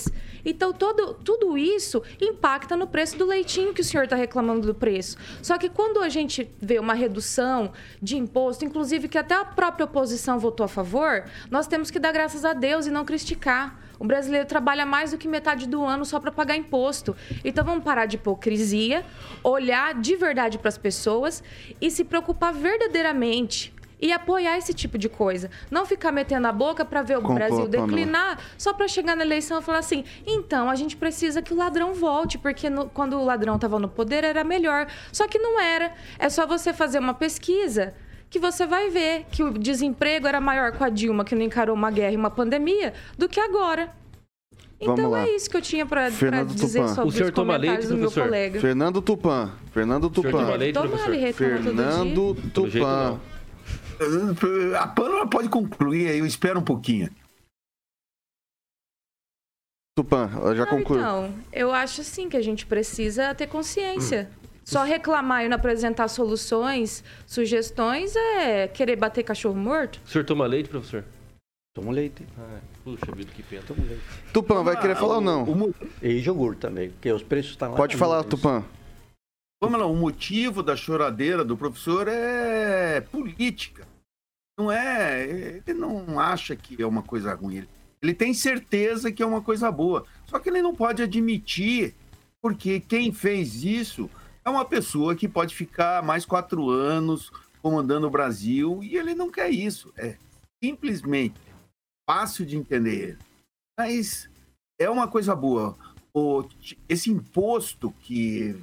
[0.45, 4.75] Então, todo, tudo isso impacta no preço do leitinho que o senhor está reclamando do
[4.75, 5.17] preço.
[5.41, 7.71] Só que quando a gente vê uma redução
[8.01, 12.11] de imposto, inclusive que até a própria oposição votou a favor, nós temos que dar
[12.11, 13.79] graças a Deus e não criticar.
[13.99, 17.15] O brasileiro trabalha mais do que metade do ano só para pagar imposto.
[17.43, 19.05] Então vamos parar de hipocrisia,
[19.43, 21.43] olhar de verdade para as pessoas
[21.79, 23.73] e se preocupar verdadeiramente
[24.03, 25.49] e apoiar esse tipo de coisa.
[25.71, 29.23] Não ficar metendo a boca para ver o Concordo, Brasil declinar só para chegar na
[29.23, 33.17] eleição e falar assim: então a gente precisa que o ladrão volte, porque no, quando
[33.17, 34.87] o ladrão estava no poder era melhor.
[35.09, 35.93] Só que não era.
[36.19, 37.93] É só você fazer uma pesquisa
[38.29, 41.73] que você vai ver que o desemprego era maior com a Dilma, que não encarou
[41.73, 43.89] uma guerra e uma pandemia, do que agora.
[44.81, 46.93] Então é isso que eu tinha para dizer Tupan.
[46.93, 48.59] sobre o senhor os toma leite, do meu colega.
[48.59, 49.51] Fernando Tupan.
[49.71, 50.31] Fernando Tupan.
[50.73, 53.19] Toma leite, Fernando Tupan.
[54.79, 57.09] A Pâmela pode concluir aí, eu espero um pouquinho.
[59.95, 61.01] Tupan, já concluiu.
[61.01, 64.29] Então, eu acho sim que a gente precisa ter consciência.
[64.65, 69.99] Só reclamar e não apresentar soluções, sugestões é querer bater cachorro morto.
[70.05, 71.03] O senhor toma leite, professor?
[71.75, 72.25] Tomo leite.
[72.39, 73.61] Ah, puxa vida, que pena.
[73.67, 74.01] Tomo leite.
[74.31, 75.73] Tupã, vai querer falar ou não?
[76.01, 77.77] E iogurte também, porque os preços estão lá.
[77.77, 78.63] Pode falar, Tupã.
[79.61, 83.87] Vamos lá, o motivo da choradeira do professor é política.
[84.57, 85.61] Não é.
[85.65, 87.57] Ele não acha que é uma coisa ruim.
[87.57, 87.69] Ele,
[88.01, 90.05] ele tem certeza que é uma coisa boa.
[90.25, 91.95] Só que ele não pode admitir,
[92.41, 94.09] porque quem fez isso
[94.45, 97.31] é uma pessoa que pode ficar mais quatro anos
[97.61, 99.93] comandando o Brasil e ele não quer isso.
[99.97, 100.17] É
[100.63, 101.39] simplesmente
[102.09, 103.17] fácil de entender.
[103.77, 104.29] Mas
[104.79, 105.75] é uma coisa boa.
[106.13, 106.43] O,
[106.87, 108.55] esse imposto que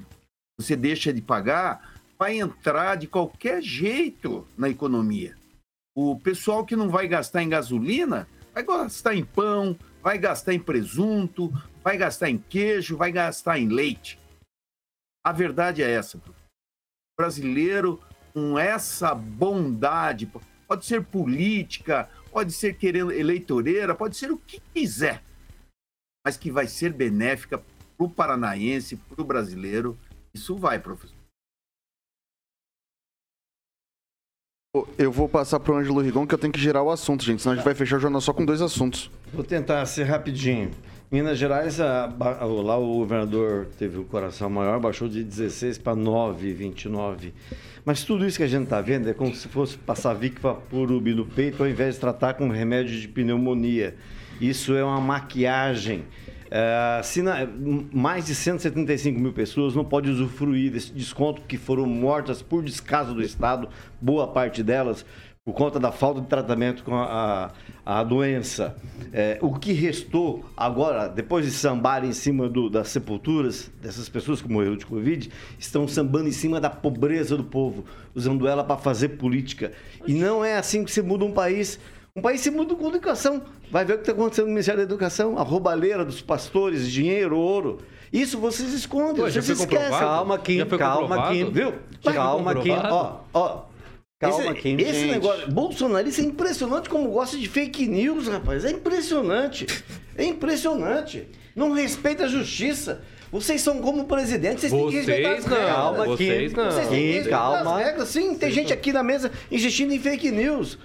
[0.58, 5.39] você deixa de pagar vai entrar de qualquer jeito na economia.
[5.94, 10.60] O pessoal que não vai gastar em gasolina vai gastar em pão, vai gastar em
[10.60, 14.18] presunto, vai gastar em queijo, vai gastar em leite.
[15.24, 16.16] A verdade é essa.
[16.18, 16.22] O
[17.18, 18.00] brasileiro,
[18.32, 20.30] com essa bondade,
[20.66, 25.22] pode ser política, pode ser querendo eleitoreira, pode ser o que quiser,
[26.24, 29.98] mas que vai ser benéfica para o paranaense, para o brasileiro.
[30.32, 31.19] Isso vai, professor.
[34.96, 37.42] Eu vou passar para o Ângelo Rigon que eu tenho que gerar o assunto, gente,
[37.42, 39.10] senão a gente vai fechar o jornal só com dois assuntos.
[39.34, 40.70] Vou tentar ser rapidinho.
[41.10, 45.96] Minas Gerais, a, a, lá o governador teve o coração maior, baixou de 16 para
[45.96, 47.32] 9,29.
[47.84, 51.16] Mas tudo isso que a gente está vendo é como se fosse passar Vicva Purubi
[51.16, 53.96] no peito ao invés de tratar com remédio de pneumonia.
[54.40, 56.04] Isso é uma maquiagem
[56.50, 57.00] é,
[57.92, 63.14] mais de 175 mil pessoas não podem usufruir desse desconto que foram mortas por descaso
[63.14, 63.68] do Estado,
[64.00, 65.04] boa parte delas
[65.42, 67.50] por conta da falta de tratamento com a,
[67.84, 68.76] a, a doença.
[69.12, 74.42] É, o que restou agora, depois de sambar em cima do, das sepulturas dessas pessoas
[74.42, 77.84] que morreram de Covid, estão sambando em cima da pobreza do povo,
[78.14, 79.72] usando ela para fazer política.
[80.06, 81.80] E não é assim que se muda um país.
[82.14, 83.42] Um país se muda com educação.
[83.70, 87.38] Vai ver o que está acontecendo no Ministério da Educação, a roubalheira dos pastores, dinheiro,
[87.38, 87.78] ouro.
[88.12, 89.90] Isso vocês escondem, Pô, vocês esquecem.
[89.90, 91.74] Calma, Kim, calma, Kim, viu?
[92.02, 92.72] Calma, Kim.
[92.72, 93.62] Ó, ó,
[94.20, 94.76] Calma, esse, Kim.
[94.76, 95.10] Esse Gente.
[95.12, 95.50] negócio.
[95.50, 98.66] Bolsonarista é impressionante como gosta de fake news, rapaz.
[98.66, 99.66] É impressionante.
[100.14, 101.26] É impressionante.
[101.56, 103.00] Não respeita a justiça.
[103.32, 105.74] Vocês são como presidente, vocês têm que respeitar as Vocês não, regras.
[105.76, 106.56] Calma, vocês Kim.
[106.56, 106.64] não.
[106.70, 107.78] Vocês têm que respeitar calma.
[107.78, 108.08] as regras.
[108.08, 110.76] Sim, tem gente aqui na mesa insistindo em fake news.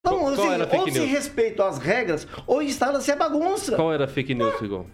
[0.00, 3.74] Então, Qual- assim, ou se respeitam as regras, ou instala-se a bagunça.
[3.74, 4.86] Qual era a fake news, Rigon?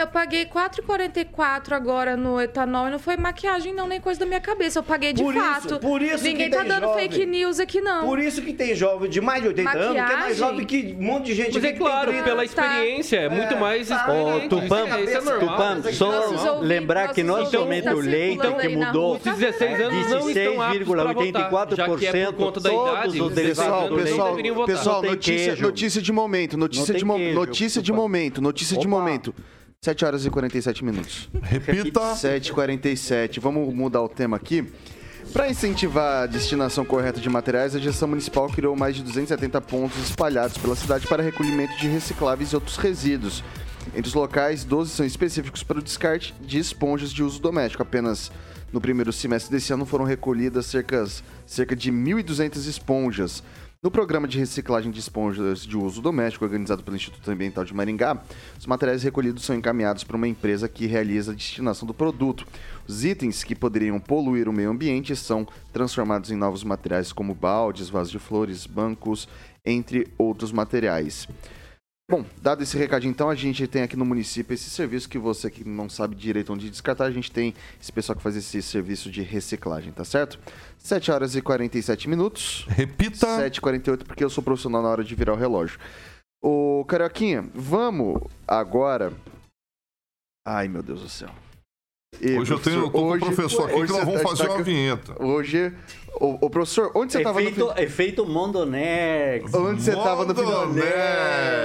[0.00, 4.40] Eu paguei 4,44 agora no etanol e não foi maquiagem não, nem coisa da minha
[4.40, 4.78] cabeça.
[4.78, 5.78] Eu paguei de Por isso- fato.
[5.78, 7.10] por isso Ninguém que tá tem dando jovem.
[7.10, 8.06] fake news aqui não.
[8.06, 10.34] Por isso que tem jovem de mais de 80 anos, que é mais Maquiagem?
[10.36, 12.24] jovem que um monte de gente Mas aqui é que claro, tem 30.
[12.24, 13.96] pela experiência, é muito mais tá.
[13.96, 14.48] experiente.
[14.48, 15.40] Tupã, isso é, isso é normal.
[15.40, 19.80] Tupã, Nossos só lembrar que nossos nosso ouvintes aumento tá leite que mudou Os 16
[19.80, 23.08] anos de não estão aptos para votar, já que é por conta da todos idade,
[23.20, 24.36] os os 16 Pessoal, pessoal,
[24.66, 29.34] pessoal, notícia, de momento, notícia de, tem mo- queijo, notícia de momento, notícia de momento.
[29.82, 31.30] 7 horas e 47 minutos.
[31.40, 32.12] Repita.
[32.12, 33.40] 7h47.
[33.40, 34.70] Vamos mudar o tema aqui.
[35.32, 39.96] Para incentivar a destinação correta de materiais, a gestão municipal criou mais de 270 pontos
[39.98, 43.42] espalhados pela cidade para recolhimento de recicláveis e outros resíduos.
[43.94, 47.82] Entre os locais, 12 são específicos para o descarte de esponjas de uso doméstico.
[47.82, 48.30] Apenas
[48.70, 51.06] no primeiro semestre desse ano foram recolhidas cerca,
[51.46, 53.42] cerca de 1.200 esponjas.
[53.82, 58.22] No programa de reciclagem de esponjas de uso doméstico, organizado pelo Instituto Ambiental de Maringá,
[58.58, 62.46] os materiais recolhidos são encaminhados para uma empresa que realiza a destinação do produto.
[62.86, 67.88] Os itens que poderiam poluir o meio ambiente são transformados em novos materiais como baldes,
[67.88, 69.26] vasos de flores, bancos,
[69.64, 71.26] entre outros materiais.
[72.10, 75.48] Bom, dado esse recado então, a gente tem aqui no município esse serviço que você
[75.48, 79.08] que não sabe direito onde descartar, a gente tem esse pessoal que faz esse serviço
[79.08, 80.36] de reciclagem, tá certo?
[80.76, 82.66] 7 horas e 47 minutos.
[82.68, 83.28] Repita.
[83.48, 85.78] 7h48, porque eu sou profissional na hora de virar o relógio.
[86.42, 89.12] Ô, Carioquinha, vamos agora...
[90.44, 91.30] Ai, meu Deus do céu.
[92.18, 94.46] E, Hoje eu tenho eu tô com o professor aqui que nós vamos tá- fazer
[94.46, 95.22] tá- uma vinheta.
[95.22, 95.72] Hoje,
[96.20, 99.54] o, o professor, onde você estava no Efeito, Mondonex.
[99.54, 100.86] Onde você estava no fim de Mondonex.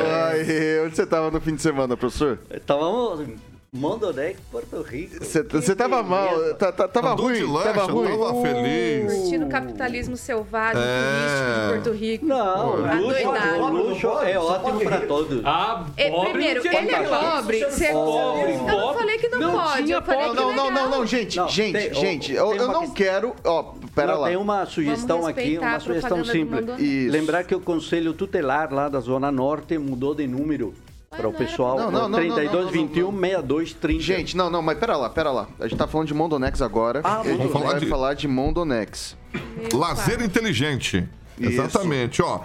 [0.05, 2.39] Ai, onde você estava no fim de semana, professor?
[2.51, 3.27] Estávamos
[3.75, 5.23] Mondonex, Porto Rico.
[5.23, 8.07] Você tava mal, tá- tá- tava Andou ruim, de lancha, tava ruim.
[8.17, 9.13] tava feliz.
[9.13, 11.09] Curtindo o capitalismo selvagem, É.
[11.11, 12.25] turístico de Porto Rico.
[12.25, 15.41] Não, Tá luxo, é ótimo para todos.
[15.43, 17.65] Ah, É, pobre primeiro, ele é pobre.
[17.65, 17.87] Você...
[17.91, 19.91] Pobre, eu não falei que não, Não pode.
[19.91, 22.55] Eu falei Não, que não, não, não, não, gente, Não, gente, tem- gente, tem eu,
[22.67, 24.27] não quero, ó, pera Não, lá.
[24.27, 26.65] Tem uma sugestão aqui, uma a sugestão simples.
[27.11, 30.73] Lembrar que o Conselho Tutelar lá da Zona Norte mudou de número
[31.15, 31.77] para o não era pessoal.
[31.77, 34.03] Não, não, não, não, 32, não, não, 21, 62, 30.
[34.03, 35.47] Gente, não, não, mas pera lá, pera lá.
[35.59, 37.01] A gente tá falando de Mondonex agora.
[37.03, 39.15] Ah, e a gente vamos falar vai de- falar de Mondonex.
[39.73, 41.07] Lazer inteligente.
[41.39, 41.49] Isso.
[41.51, 42.41] Exatamente, ó.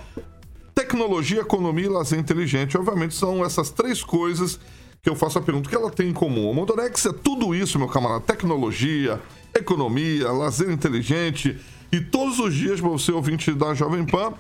[0.75, 4.59] Tecnologia, economia e lazer inteligente, obviamente, são essas três coisas
[5.03, 5.67] que eu faço a pergunta.
[5.69, 6.51] O que ela tem em comum?
[6.51, 8.21] O Mondonex é tudo isso, meu camarada.
[8.21, 9.21] Tecnologia,
[9.55, 11.59] economia, lazer inteligente.
[11.93, 14.33] E todos os dias, você ouvinte da Jovem Pan,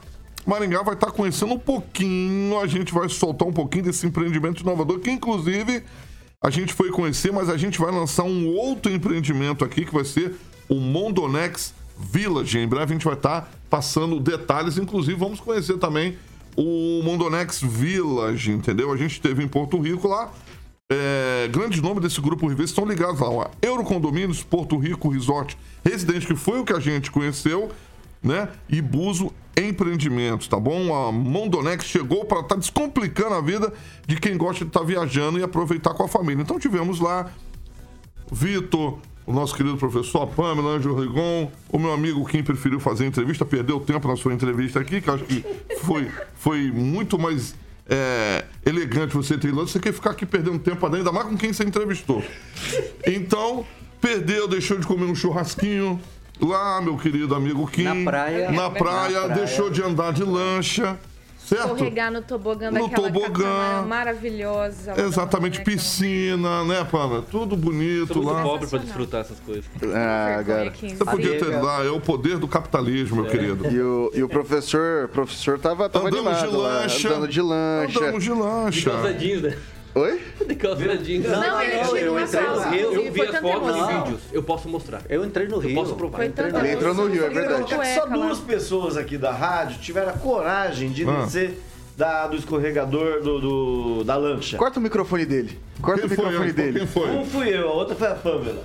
[0.46, 4.98] Maringá vai estar conhecendo um pouquinho, a gente vai soltar um pouquinho desse empreendimento inovador,
[5.00, 5.82] que inclusive
[6.42, 10.04] a gente foi conhecer, mas a gente vai lançar um outro empreendimento aqui, que vai
[10.04, 10.34] ser
[10.68, 12.58] o Mondonex Village.
[12.58, 16.16] Em breve a gente vai estar passando detalhes, inclusive vamos conhecer também
[16.56, 18.90] o Mondonex Village, entendeu?
[18.92, 20.32] A gente esteve em Porto Rico lá.
[20.92, 23.50] É, grandes nomes desse grupo Rivês estão ligados lá.
[23.62, 27.70] Eurocondomínios, Porto Rico Resort Residente, que foi o que a gente conheceu,
[28.22, 28.48] né?
[28.68, 29.32] E Buzo
[29.68, 30.94] Empreendimentos, tá bom?
[30.94, 33.72] A Mondonex chegou para estar descomplicando a vida
[34.06, 36.42] de quem gosta de estar viajando e aproveitar com a família.
[36.42, 37.30] Então tivemos lá
[38.32, 43.44] Vitor, o nosso querido professor, Pamela, Ângelo Rigon, o meu amigo Kim preferiu fazer entrevista,
[43.44, 45.44] perdeu tempo na sua entrevista aqui, que acho que
[45.80, 47.54] foi, foi muito mais
[47.88, 49.56] é, elegante você ter ido.
[49.56, 52.22] Você quer ficar aqui perdendo tempo, ainda mais com quem você entrevistou.
[53.06, 53.66] Então,
[54.00, 56.00] perdeu, deixou de comer um churrasquinho
[56.42, 57.84] lá, meu querido amigo Kim.
[57.84, 58.50] Na praia.
[58.50, 59.28] Na praia, Na praia.
[59.28, 60.98] deixou de andar de lancha,
[61.44, 61.62] certo?
[61.74, 63.82] Escorregar no tobogã No daquela tobogã.
[63.86, 64.94] maravilhosa.
[64.94, 65.82] lá Exatamente, Mondonex.
[65.82, 67.22] piscina, né, Pamela?
[67.30, 68.42] Tudo bonito Sou muito lá.
[68.42, 69.64] pobre para desfrutar essas coisas.
[69.94, 70.70] Ah, Vergonha, cara.
[70.70, 70.96] 15.
[70.96, 73.66] Você podia ter lá, é o poder do capitalismo, meu querido.
[73.70, 77.08] E o, e o professor, professor tava, tava Andamos de animado lá, lancha.
[77.08, 77.98] andando de lancha.
[77.98, 78.90] Andamos de lancha.
[78.90, 79.56] Calça jeans, né?
[79.94, 80.20] Oi?
[80.46, 81.26] De calça jeans.
[81.26, 83.92] Não, ele eu- tinha eu uma entrei no calça, Rio, Eu vi as fotos e
[83.94, 84.20] vídeos.
[84.32, 85.02] Eu posso mostrar.
[85.08, 85.74] Eu entrei no Rio.
[85.74, 86.22] posso provar.
[86.22, 86.32] Ele
[86.72, 87.64] entrou no Rio, é verdade.
[87.64, 91.22] que eu Só duas pessoas aqui da rádio tiveram a coragem de Ah.
[91.24, 91.60] descer
[91.96, 94.56] da, do escorregador do, do- da lancha.
[94.56, 95.58] Corta o microfone dele.
[95.82, 96.24] Corta Quem o foi?
[96.24, 96.86] microfone Quem dele.
[96.86, 97.10] foi?
[97.10, 98.64] Um fui eu, a outra foi a Pamela.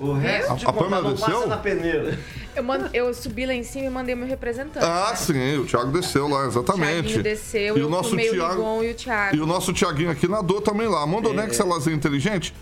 [0.00, 1.34] O resto, A- tipo, a Pamela não desceu?
[1.34, 2.18] passa na peneira.
[2.56, 4.84] Eu, mando- eu subi lá em cima e mandei meu representante.
[4.84, 7.02] Ah, sim, o Thiago desceu lá, exatamente.
[7.02, 9.36] Thiaguinho desceu, e eu o nosso o Thiago e o Thiago.
[9.36, 11.06] E o nosso Thiaguinho aqui nadou também lá.
[11.06, 12.54] Mondonex é, lazer inteligente.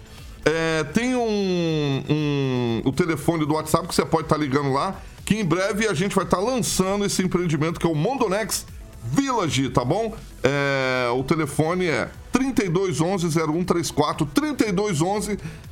[0.45, 5.36] É, tem um, um- o telefone do WhatsApp que você pode estar ligando lá, que
[5.36, 8.66] em breve a gente vai estar lançando esse empreendimento que é o Mondonex
[9.12, 10.14] Village, tá bom?
[10.42, 14.28] É, o telefone é 3211-0134,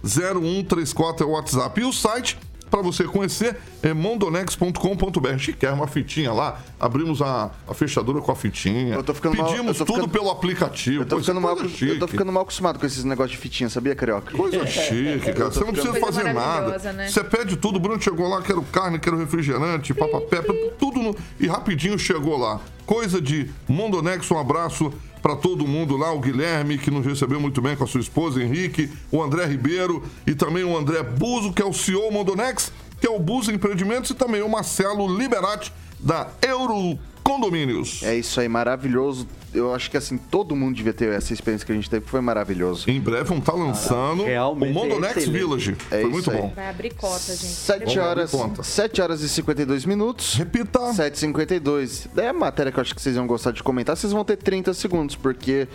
[0.05, 1.80] 3211-0134 é o WhatsApp.
[1.80, 2.39] E o site
[2.71, 5.29] para você conhecer é mondonex.com.br.
[5.29, 8.95] A gente quer uma fitinha lá, abrimos a, a fechadura com a fitinha.
[8.95, 11.03] Eu tô ficando mal- Pedimos eu tô tudo ficando- pelo aplicativo.
[11.03, 13.95] Eu tô, ficando mal, eu tô ficando mal acostumado com esses negócios de fitinha, sabia,
[13.95, 14.37] Carioca?
[14.37, 15.51] Coisa chique, cara.
[15.51, 16.93] Você não precisa Coisa fazer nada.
[16.93, 17.09] né?
[17.09, 17.77] Você pede tudo.
[17.77, 20.43] O Bruno chegou lá, quero carne, quero refrigerante, papapé,
[20.79, 21.17] tudo no...
[21.39, 22.61] e rapidinho chegou lá.
[22.85, 24.93] Coisa de Mondonex, um abraço
[25.27, 28.41] para todo mundo lá, o Guilherme, que nos recebeu muito bem com a sua esposa,
[28.41, 32.70] Henrique, o André Ribeiro e também o André Buzo, que é o CEO Mondonex,
[33.01, 36.97] que é o Buzo Empreendimentos, e também o Marcelo Liberati, da Euro
[37.27, 38.03] Condomínios.
[38.03, 39.27] É isso aí, maravilhoso.
[39.53, 42.11] Eu acho que assim, todo mundo devia ter essa experiência que a gente teve, que
[42.11, 42.89] foi maravilhoso.
[42.91, 45.31] Em breve vão estar lançando realmente o Mondonex é.
[45.31, 45.77] Village.
[45.91, 46.37] É Foi muito aí.
[46.37, 46.53] bom.
[46.55, 47.47] Vai abrir cota, gente.
[47.47, 48.62] 7 Vamos horas, abrir conta.
[48.62, 50.35] 7 horas e 52 minutos.
[50.35, 50.79] Repita.
[50.79, 52.09] 7h52.
[52.16, 53.97] É a matéria que eu acho que vocês vão gostar de comentar.
[53.97, 55.66] Vocês vão ter 30 segundos, porque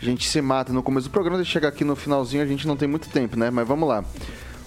[0.00, 2.66] a gente se mata no começo do programa e chegar aqui no finalzinho a gente
[2.66, 3.50] não tem muito tempo, né?
[3.50, 4.04] Mas vamos lá.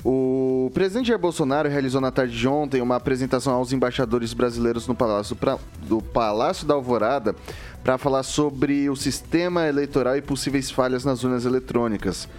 [0.07, 4.93] O presidente Jair Bolsonaro realizou na tarde de ontem uma apresentação aos embaixadores brasileiros no
[4.93, 5.57] Palácio pra-
[5.89, 7.35] do Palácio da Alvorada
[7.83, 12.29] para falar sobre o sistema eleitoral e possíveis falhas nas urnas eletrônicas.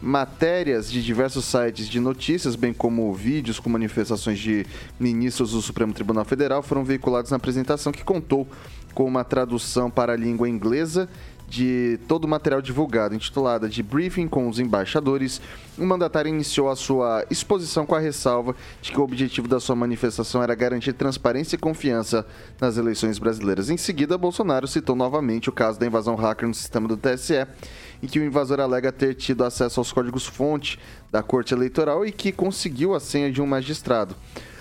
[0.00, 4.64] Matérias de diversos sites de notícias, bem como vídeos com manifestações de
[4.98, 8.48] ministros do Supremo Tribunal Federal, foram veiculados na apresentação que contou
[8.94, 11.06] com uma tradução para a língua inglesa
[11.50, 15.40] de todo o material divulgado, intitulada de Briefing com os Embaixadores,
[15.76, 19.74] o mandatário iniciou a sua exposição com a ressalva de que o objetivo da sua
[19.74, 22.24] manifestação era garantir transparência e confiança
[22.60, 23.68] nas eleições brasileiras.
[23.68, 27.44] Em seguida, Bolsonaro citou novamente o caso da invasão hacker no sistema do TSE,
[28.00, 30.78] em que o invasor alega ter tido acesso aos códigos-fonte
[31.10, 34.14] da Corte Eleitoral e que conseguiu a senha de um magistrado.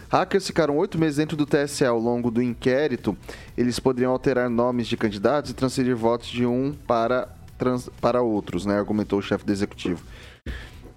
[0.09, 3.15] Hackers ficaram oito meses dentro do TSE ao longo do inquérito.
[3.57, 8.65] Eles poderiam alterar nomes de candidatos e transferir votos de um para, trans- para outros,
[8.65, 8.77] né?
[8.77, 10.03] Argumentou o chefe do executivo.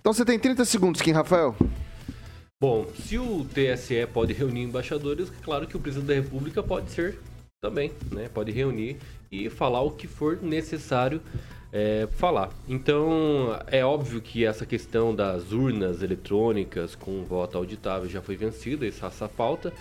[0.01, 1.55] Então você tem 30 segundos, Kim Rafael.
[2.61, 7.19] Bom, se o TSE pode reunir embaixadores, claro que o presidente da República pode ser
[7.61, 8.29] também, né?
[8.33, 8.97] Pode reunir
[9.31, 11.21] e falar o que for necessário
[11.73, 12.51] é, falar.
[12.69, 18.87] Então, é óbvio que essa questão das urnas eletrônicas com voto auditável já foi vencida,
[18.87, 19.73] essa, essa pauta,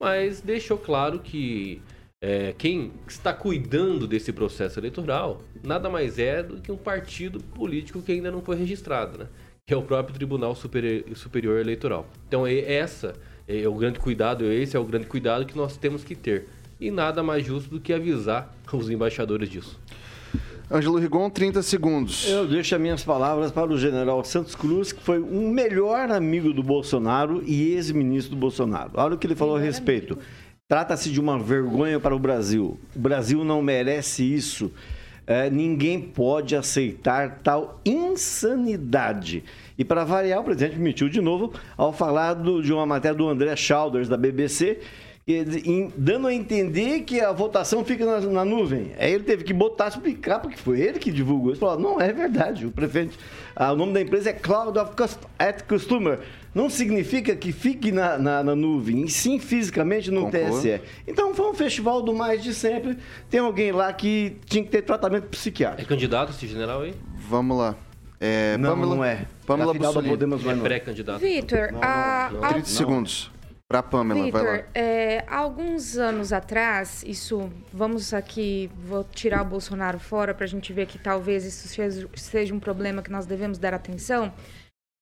[0.00, 1.80] mas deixou claro que
[2.20, 8.02] é, quem está cuidando desse processo eleitoral nada mais é do que um partido político
[8.02, 9.26] que ainda não foi registrado, né?
[9.66, 12.06] que é o próprio Tribunal Superi- Superior Eleitoral.
[12.26, 13.14] Então, é essa
[13.46, 16.48] é o grande cuidado, esse é o grande cuidado que nós temos que ter.
[16.80, 19.78] E nada mais justo do que avisar os embaixadores disso.
[20.70, 22.28] Ângelo Rigon, 30 segundos.
[22.28, 26.52] Eu deixo as minhas palavras para o general Santos Cruz, que foi um melhor amigo
[26.52, 28.90] do Bolsonaro e ex-ministro do Bolsonaro.
[28.94, 30.18] Olha o que ele falou a respeito.
[30.68, 32.78] Trata-se de uma vergonha para o Brasil.
[32.94, 34.70] O Brasil não merece isso.
[35.26, 39.44] É, ninguém pode aceitar tal insanidade.
[39.78, 43.26] E para variar, o presidente mentiu de novo ao falar do- de uma matéria do
[43.28, 44.80] André Chalders, da BBC,
[45.96, 48.92] dando a entender que a votação fica na, na nuvem.
[48.98, 51.60] Aí ele teve que botar, explicar, porque foi ele que divulgou isso.
[51.60, 52.64] Falou, não, é verdade.
[52.66, 53.18] O prefeito,
[53.54, 56.20] ah, o nome da empresa é Cloud of Cust- at Customer.
[56.54, 60.58] Não significa que fique na, na- na nuvem, e sim fisicamente no Concordo.
[60.60, 60.80] TSE.
[61.06, 62.96] Então foi um festival do mais de sempre.
[63.28, 65.88] Tem alguém lá que tinha que ter tratamento É psiquiátrico.
[65.88, 66.94] candidato esse general aí?
[67.28, 67.76] Vamos lá.
[68.20, 69.26] É, Não, Pamela, não é.
[69.46, 70.08] Pamela Bussolini.
[70.10, 70.62] podemos É não.
[70.64, 71.20] pré-candidato.
[71.20, 73.30] Vitor, há- 30 segundos.
[73.68, 74.64] Pra Pamela, vai lá.
[74.74, 80.72] É, alguns anos atrás, isso, vamos aqui, vou tirar o Bolsonaro fora para a gente
[80.72, 84.32] ver que talvez isso seja, seja um problema que nós devemos dar atenção.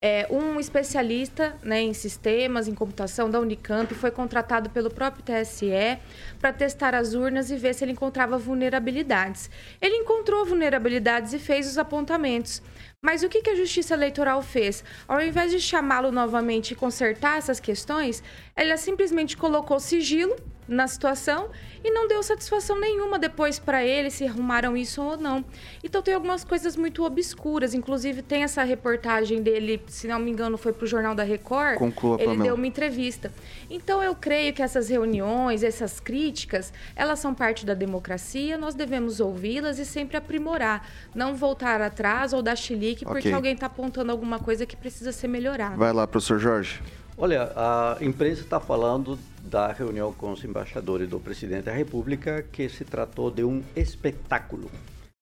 [0.03, 5.99] É, um especialista né, em sistemas, em computação da Unicamp, foi contratado pelo próprio TSE
[6.41, 9.49] para testar as urnas e ver se ele encontrava vulnerabilidades.
[9.81, 12.61] Ele encontrou vulnerabilidades e fez os apontamentos.
[13.03, 14.82] Mas o que, a Justiça Eleitoral fez?
[15.07, 18.22] Ao invés de chamá-lo novamente e consertar essas questões,
[18.55, 20.34] ela simplesmente colocou sigilo
[20.69, 21.49] na situação
[21.85, 25.45] e não deu satisfação nenhuma depois para ele se arrumaram isso ou não.
[25.83, 27.75] Então tem algumas coisas muito obscuras.
[27.75, 31.79] Inclusive tem essa reportagem dele, se não me engano, foi para o Jornal da Record.
[31.79, 33.33] Conclua, ele deu uma entrevista.
[33.71, 38.59] Então eu creio que essas reuniões, essas críticas, elas são parte da democracia.
[38.59, 43.67] Nós devemos ouvi-las e sempre aprimorar, não voltar atrás ou dar chilique porque alguém está
[43.67, 45.77] apontando alguma coisa que precisa ser melhorada.
[45.77, 46.83] Vai lá, professor Jorge.
[47.19, 52.68] Olha, a imprensa está falando da reunião com os embaixadores do presidente da República que
[52.68, 54.70] se tratou de um espetáculo.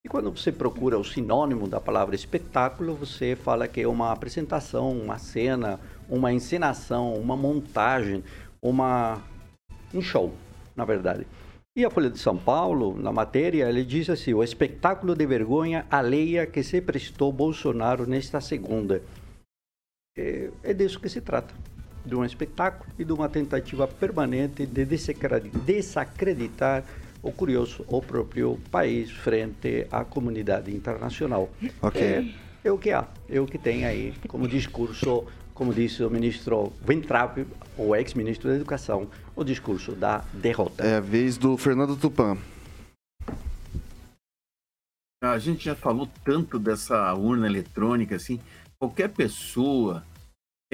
[0.05, 4.93] E quando você procura o sinônimo da palavra espetáculo, você fala que é uma apresentação,
[4.93, 8.23] uma cena, uma encenação, uma montagem,
[8.61, 9.23] uma
[9.95, 10.35] um show,
[10.75, 11.27] na verdade.
[11.77, 15.87] E a Folha de São Paulo, na matéria, ele diz assim: o espetáculo de vergonha
[15.91, 19.03] alheia que se prestou Bolsonaro nesta segunda.
[20.17, 21.55] É, é disso que se trata.
[22.05, 26.85] De um espetáculo e de uma tentativa permanente de desacreditar
[27.23, 31.49] o curioso, o próprio país frente à comunidade internacional.
[31.81, 32.03] Ok.
[32.03, 35.25] É, é o que há, é o que tem aí como discurso,
[35.55, 37.47] como disse o ministro Ventrap,
[37.79, 40.85] o ex-ministro da Educação, o discurso da derrota.
[40.85, 42.37] É a vez do Fernando Tupan.
[45.23, 48.39] A gente já falou tanto dessa urna eletrônica, assim,
[48.79, 50.05] qualquer pessoa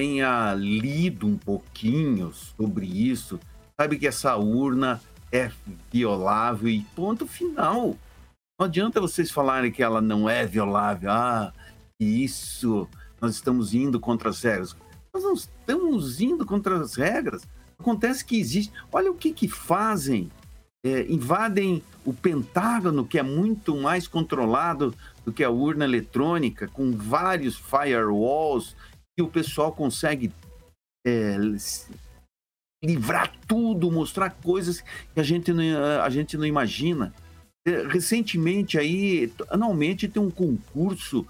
[0.00, 3.38] tenha lido um pouquinho sobre isso,
[3.78, 4.98] sabe que essa urna
[5.30, 5.50] é
[5.92, 7.94] violável e ponto final.
[8.58, 11.10] Não adianta vocês falarem que ela não é violável.
[11.10, 11.52] Ah,
[12.00, 12.88] isso,
[13.20, 14.74] nós estamos indo contra as regras.
[15.12, 17.46] Nós não estamos indo contra as regras.
[17.78, 18.72] Acontece que existe.
[18.90, 20.30] Olha o que, que fazem.
[20.82, 24.94] É, invadem o Pentágono, que é muito mais controlado
[25.26, 28.74] do que a urna eletrônica, com vários firewalls,
[29.16, 30.32] que o pessoal consegue
[31.06, 31.36] é,
[32.82, 35.64] livrar tudo, mostrar coisas que a gente não,
[36.02, 37.12] a gente não imagina.
[37.66, 41.26] É, recentemente aí, anualmente tem um concurso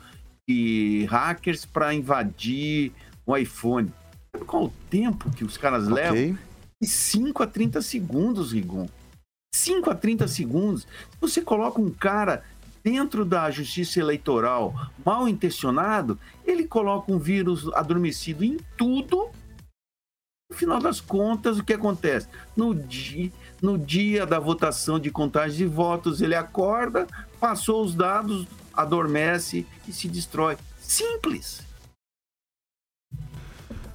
[0.48, 2.92] de hackers para invadir
[3.26, 3.92] o iPhone.
[4.32, 5.94] Sabe qual o tempo que os caras Ok.
[5.94, 6.38] levam?
[6.80, 8.88] De 5 a 30 segundos, Rigon.
[9.54, 10.82] 5 a 30 segundos.
[10.82, 12.44] Se você coloca um cara
[12.82, 14.74] dentro da justiça eleitoral
[15.04, 19.30] mal intencionado, ele coloca um vírus adormecido em tudo.
[20.50, 22.26] No final das contas, o que acontece?
[22.56, 23.30] No dia,
[23.62, 27.06] no dia da votação de contagem de votos, ele acorda,
[27.38, 30.56] passou os dados, adormece e se destrói.
[30.80, 31.62] Simples.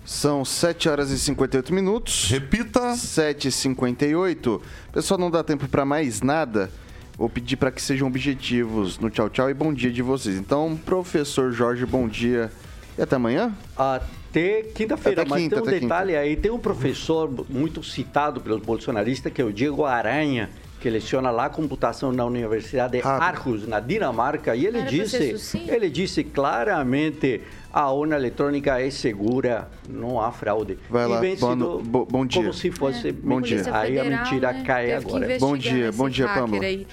[0.05, 2.29] São 7 horas e 58 minutos.
[2.29, 2.93] Repita.
[2.93, 4.61] 7h58.
[4.93, 6.71] Pessoal, não dá tempo para mais nada.
[7.17, 10.35] Vou pedir para que sejam objetivos no tchau, tchau e bom dia de vocês.
[10.35, 12.51] Então, professor Jorge, bom dia.
[12.97, 13.53] E até amanhã?
[13.77, 18.61] Até quinta-feira, Até mas quinta, tem um detalhe aí, tem um professor muito citado pelos
[18.61, 20.49] bolsonaristas, que é o Diego Aranha,
[20.81, 25.89] que leciona lá computação na Universidade de Aarhus, na Dinamarca, e ele Era disse, ele
[25.89, 27.41] disse claramente
[27.75, 30.77] a urna eletrônica é segura, não há fraude.
[30.89, 32.41] Vai E lá, vem boa sido no- bo- bom dia.
[32.41, 33.63] Como se fosse Bom dia.
[33.73, 35.37] Aí a mentira né, cai teve agora.
[35.39, 36.63] Bom dia, bom dia, Pamela.
[36.63, 36.87] aí.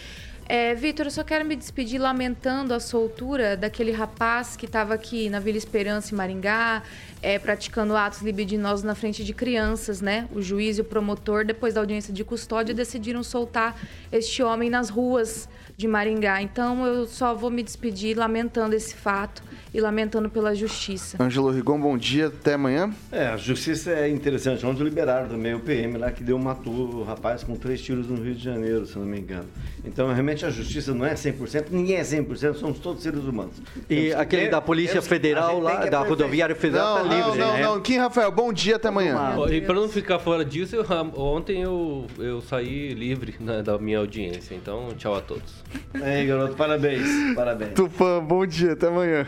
[0.48, 5.30] É, Vitor, eu só quero me despedir lamentando a soltura daquele rapaz que estava aqui
[5.30, 6.82] na Vila Esperança, em Maringá,
[7.22, 10.28] é, praticando atos libidinosos na frente de crianças, né?
[10.34, 13.78] O juiz e o promotor, depois da audiência de custódia, decidiram soltar
[14.10, 16.42] este homem nas ruas de Maringá.
[16.42, 19.42] Então, eu só vou me despedir lamentando esse fato
[19.74, 21.16] e lamentando pela justiça.
[21.20, 22.26] Ângelo Rigon, bom dia.
[22.26, 22.92] Até amanhã.
[23.10, 24.64] É, a justiça é interessante.
[24.66, 28.22] Ontem liberaram também o PM lá que deu matou o rapaz com três tiros no
[28.22, 29.48] Rio de Janeiro, se não me engano.
[29.84, 33.54] Então, realmente, a justiça não é 100%, ninguém é 100%, somos todos seres humanos.
[33.58, 37.08] E Temos que aquele ter- da Polícia temos- Federal tem lá, da rodoviária federal, Não,
[37.08, 37.62] tá não, livre, não, né?
[37.62, 37.80] não.
[37.80, 38.76] Kim Rafael, bom dia.
[38.76, 39.16] Até amanhã.
[39.50, 43.98] E para não ficar fora disso, eu- ontem eu, eu saí livre né, da minha
[43.98, 44.54] audiência.
[44.54, 45.52] Então, tchau a todos.
[45.94, 47.74] Aí, garoto, parabéns, parabéns.
[47.74, 48.72] Tupã, bom dia.
[48.72, 49.26] Até amanhã.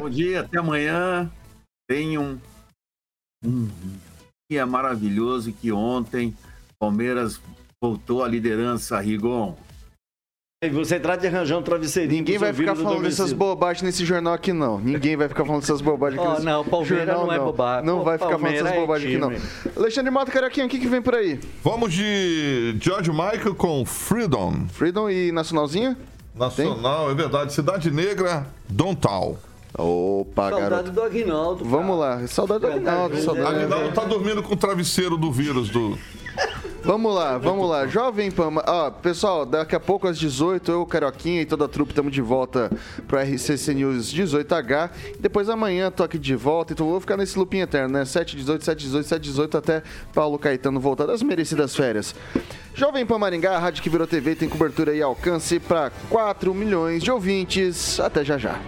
[0.00, 1.30] Bom dia, até amanhã.
[1.88, 2.40] Tenham
[3.44, 3.68] um
[4.50, 6.34] dia maravilhoso que ontem
[6.78, 7.40] Palmeiras
[7.80, 9.56] voltou à liderança, Rigon.
[10.64, 14.06] E você trata de arranjar um travesseirinho Ninguém vai ficar do falando dessas bobagens nesse
[14.06, 14.80] jornal aqui, não.
[14.80, 17.84] Ninguém vai ficar falando dessas bobagens aqui Oh, não, Palmeiras jornal, não é bobagem.
[17.84, 19.72] Não vai ficar falando dessas é bobagens aqui, não.
[19.76, 21.38] Alexandre Mota, Caraquinha, o que, que vem por aí?
[21.62, 24.64] Vamos de George Michael com Freedom.
[24.72, 25.94] Freedom e Nacionalzinha?
[26.34, 27.52] Nacional, é verdade.
[27.52, 29.36] Cidade Negra, Downtown.
[29.76, 30.90] Opa, Saudade garoto.
[30.90, 31.64] do Aguinaldo.
[31.66, 32.26] Vamos lá.
[32.28, 33.20] Saudade do Aguinaldo.
[33.20, 33.56] Saudade.
[33.56, 35.98] Aguinaldo tá dormindo com o travesseiro do vírus do.
[36.86, 37.84] Vamos lá, vamos lá.
[37.88, 38.62] Jovem Pan.
[38.64, 42.22] Ó, pessoal, daqui a pouco às 18, eu, Carioquinha e toda a trupe estamos de
[42.22, 42.70] volta
[43.08, 44.90] pro RCC News 18H.
[45.18, 48.04] Depois amanhã tô aqui de volta, então vou ficar nesse looping eterno, né?
[48.04, 49.82] 7, 18, 7, 18, 7, 18 até
[50.14, 52.14] Paulo Caetano voltar das merecidas férias.
[52.72, 57.02] Jovem Pan Maringá, a rádio que virou TV, tem cobertura e alcance para 4 milhões
[57.02, 57.98] de ouvintes.
[57.98, 58.60] Até já já.